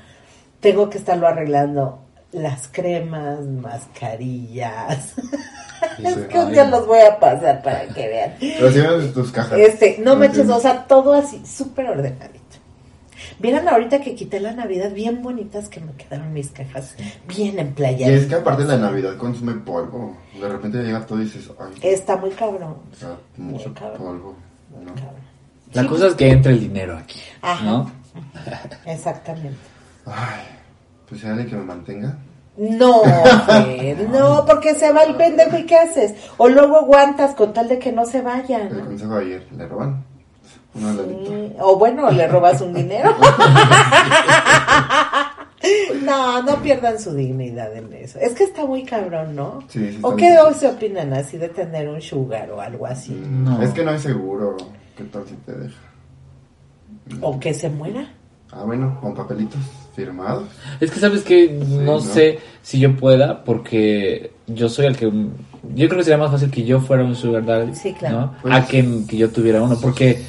[0.60, 2.00] tengo que estarlo arreglando
[2.32, 5.14] las cremas, mascarillas.
[5.98, 8.34] es que un día los voy a pasar para que vean.
[8.40, 9.58] Pero si ves tus cajas.
[9.58, 12.38] Este, no manches, o sea, todo así, súper ordenadito.
[13.38, 16.94] Vieran ahorita que quité la Navidad, bien bonitas que me quedaron mis cajas,
[17.26, 18.22] bien Y emplayaditas.
[18.22, 20.16] es que aparte la Navidad consume polvo.
[20.38, 22.76] De repente llega todo y dices, ay, Está muy cabrón.
[22.92, 23.98] o sea, mucho Muy cabrón.
[23.98, 24.36] polvo.
[24.84, 24.94] ¿no?
[24.94, 25.30] cabrón.
[25.72, 27.64] La Sí, cosa es que entre el dinero aquí, Ajá.
[27.64, 27.90] ¿no?
[28.86, 29.56] Exactamente.
[30.04, 30.42] Ay,
[31.10, 32.16] pues hay alguien que me mantenga.
[32.56, 33.02] No,
[33.46, 36.14] Fer, no, porque se va el pendejo y ¿qué haces?
[36.38, 39.66] O luego aguantas con tal de que no se vaya, El consejo de ayer, le
[39.66, 40.04] roban.
[40.74, 41.30] Una ladito.
[41.30, 43.14] Sí, O bueno, le robas un dinero.
[46.02, 48.18] No, no pierdan su dignidad en eso.
[48.18, 49.60] Es que está muy cabrón, ¿no?
[49.68, 53.12] Sí, sí ¿O qué se opinan así de tener un sugar o algo así?
[53.12, 53.62] No.
[53.62, 54.56] Es que no es seguro.
[54.96, 55.78] ¿Qué tal si te deja?
[57.20, 58.10] ¿O que se muera?
[58.50, 59.60] Ah, bueno, con papelitos
[60.80, 62.00] Es que sabes que no, ¿no?
[62.00, 65.06] sé si yo pueda, porque yo soy el que.
[65.74, 68.20] Yo creo que sería más fácil que yo fuera un sugar daddy, Sí, claro.
[68.20, 68.34] ¿no?
[68.42, 70.22] Pues- a que, que yo tuviera uno, porque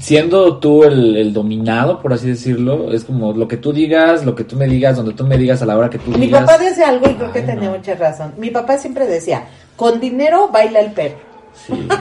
[0.00, 4.34] siendo tú el, el dominado, por así decirlo, es como lo que tú digas, lo
[4.34, 6.42] que tú me digas, donde tú me digas, a la hora que tú Mi digas.
[6.44, 7.76] papá decía algo y creo que tenía no.
[7.76, 8.32] mucha razón.
[8.38, 9.44] Mi papá siempre decía,
[9.76, 11.16] con dinero baila el perro.
[11.54, 11.88] Sí.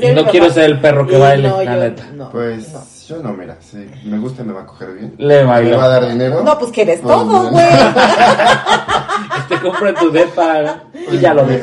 [0.00, 2.04] Y no quiero ser el perro que baile, no, la yo- neta.
[2.14, 2.82] no, Pues no.
[3.08, 5.14] yo no, mira, si me gusta y me va a coger bien.
[5.18, 5.70] Le bailo.
[5.70, 6.42] ¿Me va a dar dinero?
[6.44, 7.64] No, pues que eres Pues, todo, güey.
[9.48, 11.62] Te compro en tu depa y ya lo ves.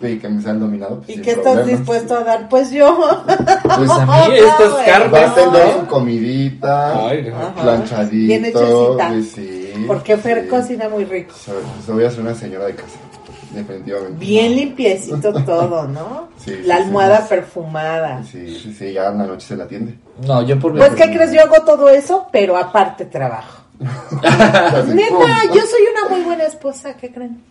[0.00, 1.00] Y que me sean dominado.
[1.04, 2.48] Pues, ¿Y qué estás dispuesto a dar?
[2.48, 2.98] Pues yo.
[3.26, 5.12] Pues a mí No, estas carnes.
[5.12, 7.32] Va a tener su comidita, Ay,
[7.62, 8.26] planchadito.
[8.26, 9.14] Bien hechecita.
[9.14, 10.48] y sí, Porque Fer sí.
[10.48, 11.32] cocina muy rico.
[11.34, 11.52] So-
[11.86, 12.96] so voy a ser una señora de casa,
[13.54, 14.18] definitivamente.
[14.18, 16.28] Bien limpiecito todo, ¿no?
[16.38, 17.26] Sí, la sí, almohada sí.
[17.28, 18.22] perfumada.
[18.24, 19.94] Sí, sí, sí, ya en la noche se la atiende.
[20.26, 21.32] No, yo por mi Pues, ¿qué crees?
[21.32, 23.62] Yo hago todo eso, pero aparte trabajo.
[23.80, 27.42] Neta, yo soy una muy buena esposa, ¿qué creen?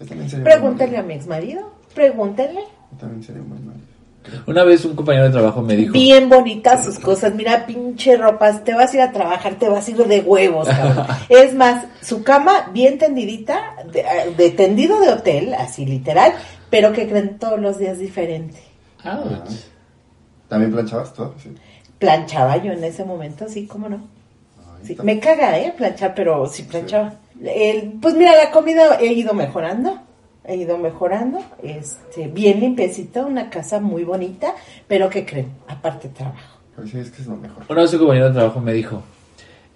[0.00, 2.60] Yo también sería Pregúntenle a mi ex marido, pregúntenle.
[2.92, 3.93] Yo también sería un buen marido.
[4.46, 7.34] Una vez un compañero de trabajo me dijo, Bien bonitas sus cosas.
[7.34, 8.64] Mira, pinche ropas.
[8.64, 11.06] Te vas a ir a trabajar, te vas a ir de huevos, cabrón.
[11.28, 14.04] es más, su cama bien tendidita, de,
[14.36, 16.32] de tendido de hotel, así literal,
[16.70, 18.58] pero que creen todos los días diferente.
[19.04, 19.50] "Ouch".
[20.48, 21.34] ¿También planchabas todo?
[21.42, 21.54] Sí.
[21.98, 24.00] Planchaba yo en ese momento, sí, cómo no.
[24.82, 25.72] Sí, me caga, ¿eh?
[25.76, 27.14] Planchar, pero sí planchaba.
[27.42, 29.98] El- pues mira, la comida he ido mejorando.
[30.44, 31.38] He ido mejorando.
[31.62, 34.54] Este, bien limpiecita, una casa muy bonita.
[34.86, 35.52] Pero ¿qué creen?
[35.68, 36.58] Aparte trabajo.
[36.76, 37.64] Pues sí, es que es lo mejor.
[37.68, 39.02] Una vez un compañero de trabajo me dijo,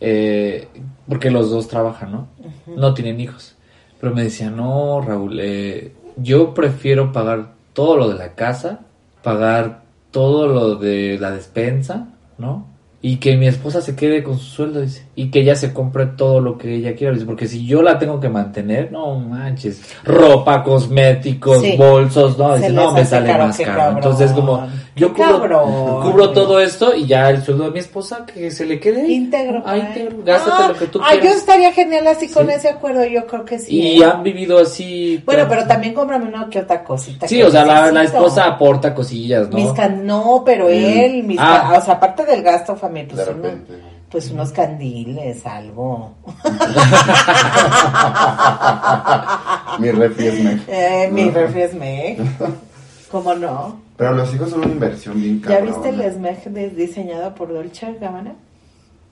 [0.01, 0.69] eh,
[1.09, 2.29] porque los dos trabajan, ¿no?
[2.67, 3.57] No tienen hijos.
[4.01, 8.81] Pero me decía, no, Raúl, eh, yo prefiero pagar todo lo de la casa,
[9.23, 12.09] pagar todo lo de la despensa,
[12.39, 12.67] ¿no?
[13.01, 15.07] Y que mi esposa se quede con su sueldo, dice.
[15.15, 17.27] Y que ella se compre todo lo que ella quiera, dice.
[17.27, 19.81] Porque si yo la tengo que mantener, no manches.
[20.05, 21.77] Ropa, cosméticos, Sí.
[21.77, 22.57] bolsos, no.
[22.57, 23.73] Dice, no, me sale más caro.
[23.79, 23.97] cabrón.
[23.99, 24.67] Entonces, como,
[24.99, 26.03] yo cubro, cabrón.
[26.03, 29.03] cubro todo esto y ya el sueldo de mi esposa que se le quede.
[29.03, 29.15] ahí.
[29.15, 29.63] Íntegro.
[29.65, 30.19] Ah, íntegro.
[30.25, 31.39] Gástate Ah, lo que tú ah, yo quieras.
[31.39, 32.53] estaría genial así con Sí.
[32.53, 33.79] ese acuerdo, yo creo que sí.
[33.79, 34.05] Y ¿eh?
[34.05, 35.23] han vivido así.
[35.25, 37.27] Bueno, pero también cómprame una que otra cosita.
[37.29, 39.57] Sí, o sea, la, la esposa aporta cosillas, ¿no?
[39.57, 41.75] Mis can- no, pero él, mis Ah.
[41.77, 43.73] o sea, aparte del gasto familiar, De pues, uno- repente.
[44.11, 46.15] pues unos candiles, algo.
[49.79, 50.61] Mi refri es.
[50.69, 51.73] Eh, mi refri es.
[53.11, 53.88] ¿Cómo no?
[53.99, 55.67] Pero los hijos son una inversión bien ¿Ya cabrona.
[55.73, 58.35] viste el de- diseñado por Dolce Gabbana?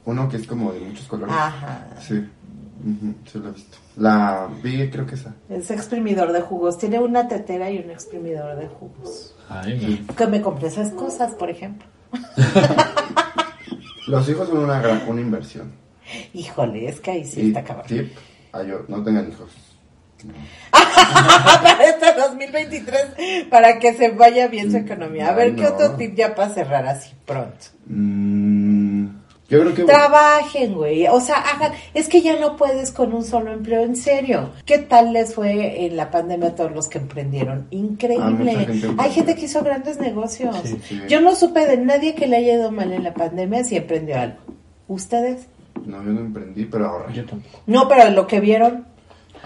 [0.05, 1.35] Uno que es como de muchos colores.
[1.37, 1.89] Ajá.
[2.01, 2.25] Sí.
[3.27, 3.79] Sí lo he visto.
[3.97, 5.35] La vi, creo que esa.
[5.49, 6.79] Es exprimidor de jugos.
[6.79, 9.35] Tiene una tetera y un exprimidor de jugos.
[9.49, 10.15] Ay, no.
[10.15, 11.87] Que me compré esas cosas, por ejemplo.
[14.07, 15.73] Los hijos son una gran una inversión.
[16.33, 17.87] Híjole, es que ahí sí y está cabrón.
[17.89, 18.13] tip,
[18.89, 19.51] no tengan hijos.
[20.71, 25.29] para este 2023, para que se vaya bien su economía.
[25.29, 25.69] A ver, ¿qué No.
[25.69, 27.67] otro tip ya para cerrar así pronto?
[27.87, 29.07] Mm,
[29.49, 29.85] yo creo que...
[29.85, 31.07] Trabajen, güey.
[31.07, 31.73] O sea, hagan.
[31.95, 34.51] Es que ya no puedes con un solo empleo, en serio.
[34.65, 37.61] ¿Qué tal les fue en la pandemia a todos los que emprendieron?
[37.61, 38.53] Ah, Increíble.
[38.67, 38.89] gente.
[38.99, 40.57] Hay gente que hizo grandes negocios.
[40.65, 41.01] Sí, sí.
[41.09, 44.19] Yo no supe de nadie que le haya ido mal en la pandemia si emprendió
[44.19, 44.39] algo.
[44.89, 45.47] ¿Ustedes?
[45.85, 47.15] No, yo no emprendí, pero ahorré.
[47.15, 47.61] Yo tampoco.
[47.67, 48.87] No, pero lo que vieron.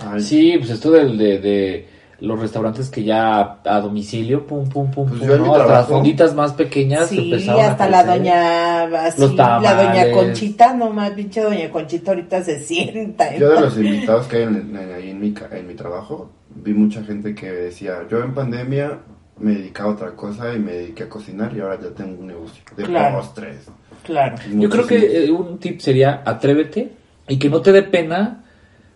[0.07, 1.88] Ay, Sí, pues esto del- de, de
[2.20, 5.55] los restaurantes que ya a domicilio, pum, pum, pum, Pues pum, ¿no?
[5.55, 10.12] Hasta las fonditas más pequeñas Sí, empezaron a hasta la doña, así, Los la doña.
[10.12, 13.34] Conchita, no más, pinche doña Conchita ahorita se sienta.
[13.36, 16.74] Yo de los invitados que hay en, en- en mi, ca- en mi trabajo, vi
[16.74, 18.98] mucha gente que decía, yo en pandemia
[19.38, 22.26] me dedicaba a otra cosa y me dediqué a cocinar y ahora ya tengo un
[22.26, 23.16] negocio de Claro.
[23.16, 23.66] postres.
[24.05, 24.36] Claro.
[24.55, 26.92] Yo creo que eh, un tip sería atrévete
[27.28, 28.39] y que no te dé pena,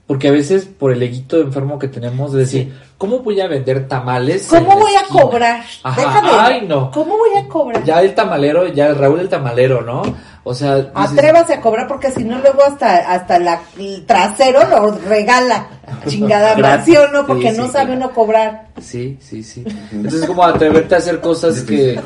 [0.07, 3.89] porque a veces por el eguito enfermo que tenemos de decir, ¿cómo voy a vender
[3.89, 4.53] tamales?
[4.53, 5.65] en ¿Cómo la voy a esquina?" cobrar?
[5.83, 6.29] Ajá, Déjame.
[6.33, 6.91] ay no.
[6.91, 7.85] ¿Cómo voy a cobrar?
[7.85, 10.03] Ya el tamalero, ya el Raúl el tamalero, ¿no?
[10.47, 14.69] O sea, dices, Atrévase a cobrar porque si no luego hasta hasta la, el trasero
[14.69, 15.69] lo regala.
[16.07, 16.85] Chingada Gratis.
[16.85, 17.27] ¿sí o no?
[17.27, 17.93] Porque Sí, no sabe claro.
[17.95, 18.67] uno cobrar.
[18.83, 19.65] Sí, sí, sí.
[19.91, 21.99] Entonces como atreverte a hacer cosas que,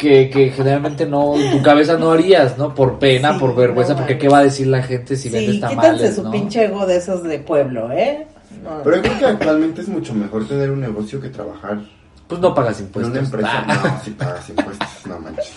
[0.00, 2.74] que, que generalmente no, en tu cabeza no harías, ¿no?
[2.74, 4.22] Por pena, Sí, por vergüenza, no porque mames.
[4.22, 6.30] qué va a decir la gente si Sí, vendes quítense tamales, su ¿no?
[6.30, 8.26] pinche ego de esos de pueblo, ¿eh?
[8.64, 8.82] No.
[8.82, 11.80] Pero yo creo que actualmente es mucho mejor tener un negocio que trabajar
[12.26, 13.12] Pues no pagas en impuestos.
[13.12, 13.64] una empresa.
[13.66, 13.80] Ah.
[13.84, 15.52] No, si pagas impuestos, no manches.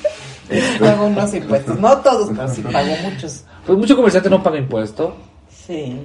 [0.50, 1.80] Este, Pago unos impuestos.
[1.80, 3.46] No todos, pero sí pago muchos.
[3.66, 5.16] Pues mucho comerciante no paga impuesto.
[5.50, 5.98] Sí.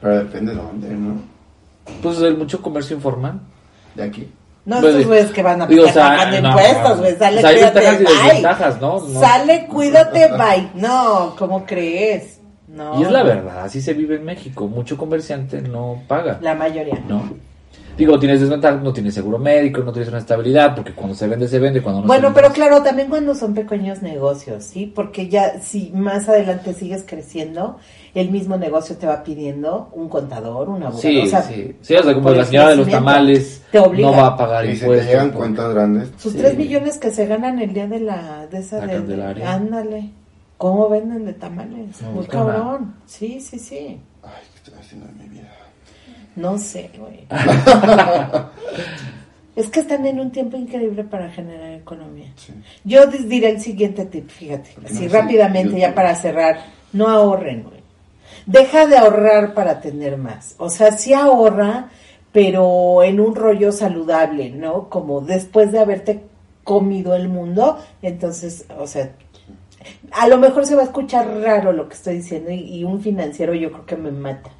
[0.00, 1.16] pero depende de dónde, ¿no?
[2.02, 3.40] Pues el mucho comercio informal.
[3.94, 4.32] De aquí.
[4.66, 7.16] No, Pues, estos güeyes que van a digo, o sea, no, impuestos, güey.
[7.16, 8.80] Sale, O sea, cuídate, bye.
[8.80, 9.00] ¿no?
[9.00, 9.20] No.
[9.20, 10.70] Sale, cuídate, bye.
[10.74, 12.40] No, ¿cómo crees?
[12.68, 12.98] No.
[12.98, 14.66] Y es la verdad, así se vive en México.
[14.66, 16.38] Mucho comerciante no paga.
[16.40, 16.98] La mayoría.
[17.06, 17.22] No.
[17.96, 21.46] Digo, tienes desventajas, no tienes seguro médico, no tienes una estabilidad, porque cuando se vende,
[21.46, 24.64] se vende, cuando no se Bueno, vende, pero se- claro, también cuando son pequeños negocios,
[24.64, 24.86] ¿sí?
[24.92, 27.78] Porque ya si más adelante sigues creciendo,
[28.14, 30.98] el mismo negocio te va pidiendo un contador, un abogado.
[31.02, 31.76] Sí, o sea, sí.
[31.82, 34.10] Sí, o sea, como la señora de los tamales te obliga.
[34.10, 35.08] no va a pagar Y si te impuestos.
[35.08, 36.38] llegan por- cuentas grandes, Sus Sí.
[36.38, 39.52] tres millones que se ganan el día de la de esa La de- Candelaria.
[39.52, 40.10] ándale.
[40.58, 42.00] ¿Cómo venden de tamales?
[42.02, 42.94] No, Muy cabrón.
[43.06, 44.00] Sí, sí, sí.
[44.22, 45.48] ay, ¿qué estoy haciendo en mi vida?
[46.36, 47.26] No sé, güey.
[49.56, 52.32] es que están en un tiempo increíble para generar economía.
[52.36, 52.52] Sí.
[52.84, 55.12] Yo diré el siguiente tip, fíjate, ¿Por qué así no?
[55.12, 56.58] Rápidamente ya para cerrar,
[56.92, 57.84] no ahorren, güey.
[58.46, 60.54] Deja de ahorrar para tener más.
[60.58, 61.90] O sea, sí ahorra,
[62.32, 64.88] pero en un rollo saludable, ¿no?
[64.88, 66.24] Como después de haberte
[66.64, 69.12] comido el mundo, entonces, o sea,
[70.10, 73.00] a lo mejor se va a escuchar raro lo que estoy diciendo y, y un
[73.00, 74.50] financiero yo creo que me mata.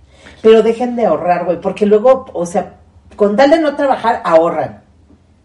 [0.45, 2.77] Pero dejen de ahorrar, güey, porque luego, o sea,
[3.17, 4.83] con tal de no trabajar, ahorran.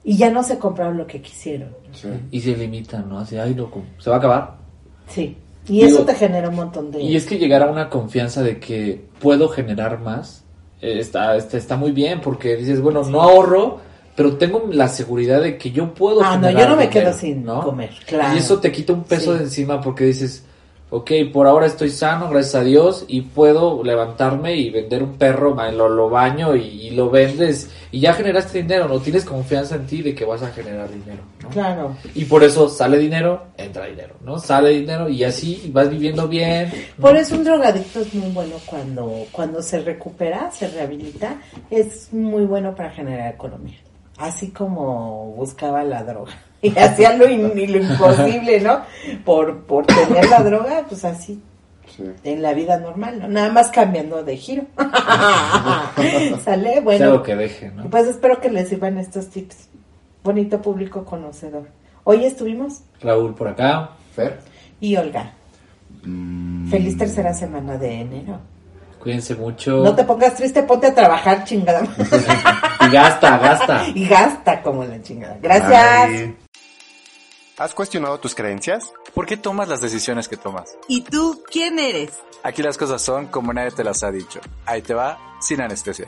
[0.03, 1.69] y ya no se compraron lo que quisieron.
[1.93, 2.09] Sí.
[2.31, 3.19] Y se limitan, ¿no?
[3.19, 3.85] Así, ay, no, ¿cómo?
[3.97, 4.55] se va a acabar.
[5.07, 5.37] Sí.
[5.67, 7.01] Y Digo, eso te genera un montón de...
[7.01, 10.43] Y es que llegar a una confianza de que puedo generar más
[10.81, 13.79] eh, está, está, está muy bien porque dices, bueno, no ahorro,
[14.15, 17.13] pero tengo la seguridad de que yo puedo Ah, no, yo no me dinero, quedo
[17.13, 18.35] sin comer, claro.
[18.35, 19.37] Y eso te quita un peso Sí.
[19.39, 20.43] de encima porque dices,
[20.89, 25.55] ok, por ahora estoy sano, gracias a Dios, y puedo levantarme y vender un perro,
[25.71, 29.87] lo, lo baño y, y lo vendes y ya generaste dinero, no tienes confianza en
[29.87, 31.49] ti de que vas a generar dinero, ¿no?
[31.49, 31.95] Claro.
[32.13, 34.37] Y por eso sale dinero, entra dinero, ¿no?
[34.37, 36.71] Sale dinero y así vas viviendo bien.
[36.97, 37.01] ¿no?
[37.01, 42.45] Por eso un drogadicto es muy bueno cuando, cuando se recupera, se rehabilita, es muy
[42.45, 43.77] bueno para generar economía.
[44.19, 46.33] Así como buscaba la droga.
[46.61, 48.81] Y hacía lo, in- lo imposible, ¿no?
[49.23, 51.41] Por, por tener la droga, pues así,
[51.95, 52.03] Sí.
[52.25, 53.27] en la vida normal, ¿no?
[53.29, 54.63] Nada más cambiando de giro.
[56.43, 56.71] ¿Sale?
[56.73, 57.89] Sea Bueno, lo que deje, ¿no?
[57.89, 59.69] pues espero que les sirvan estos tips.
[60.23, 61.69] Bonito público conocedor.
[62.03, 63.91] Hoy estuvimos Raúl por acá.
[64.13, 64.39] Fer.
[64.81, 65.31] y Olga.
[66.03, 68.37] Mm, Feliz tercera semana de enero.
[69.01, 69.81] Cuídense mucho.
[69.83, 71.83] No te pongas triste, ponte a trabajar, chingada.
[72.89, 73.87] Y gasta, gasta.
[73.95, 75.37] y gasta como la chingada.
[75.41, 76.09] Gracias.
[76.09, 76.35] Bye.
[77.57, 78.93] ¿Has cuestionado tus creencias?
[79.13, 80.77] ¿Por qué tomas las decisiones que tomas?
[80.87, 82.11] ¿Y tú quién eres?
[82.41, 84.39] Aquí las cosas son como nadie te las ha dicho.
[84.65, 86.07] Ahí te va, sin anestesia.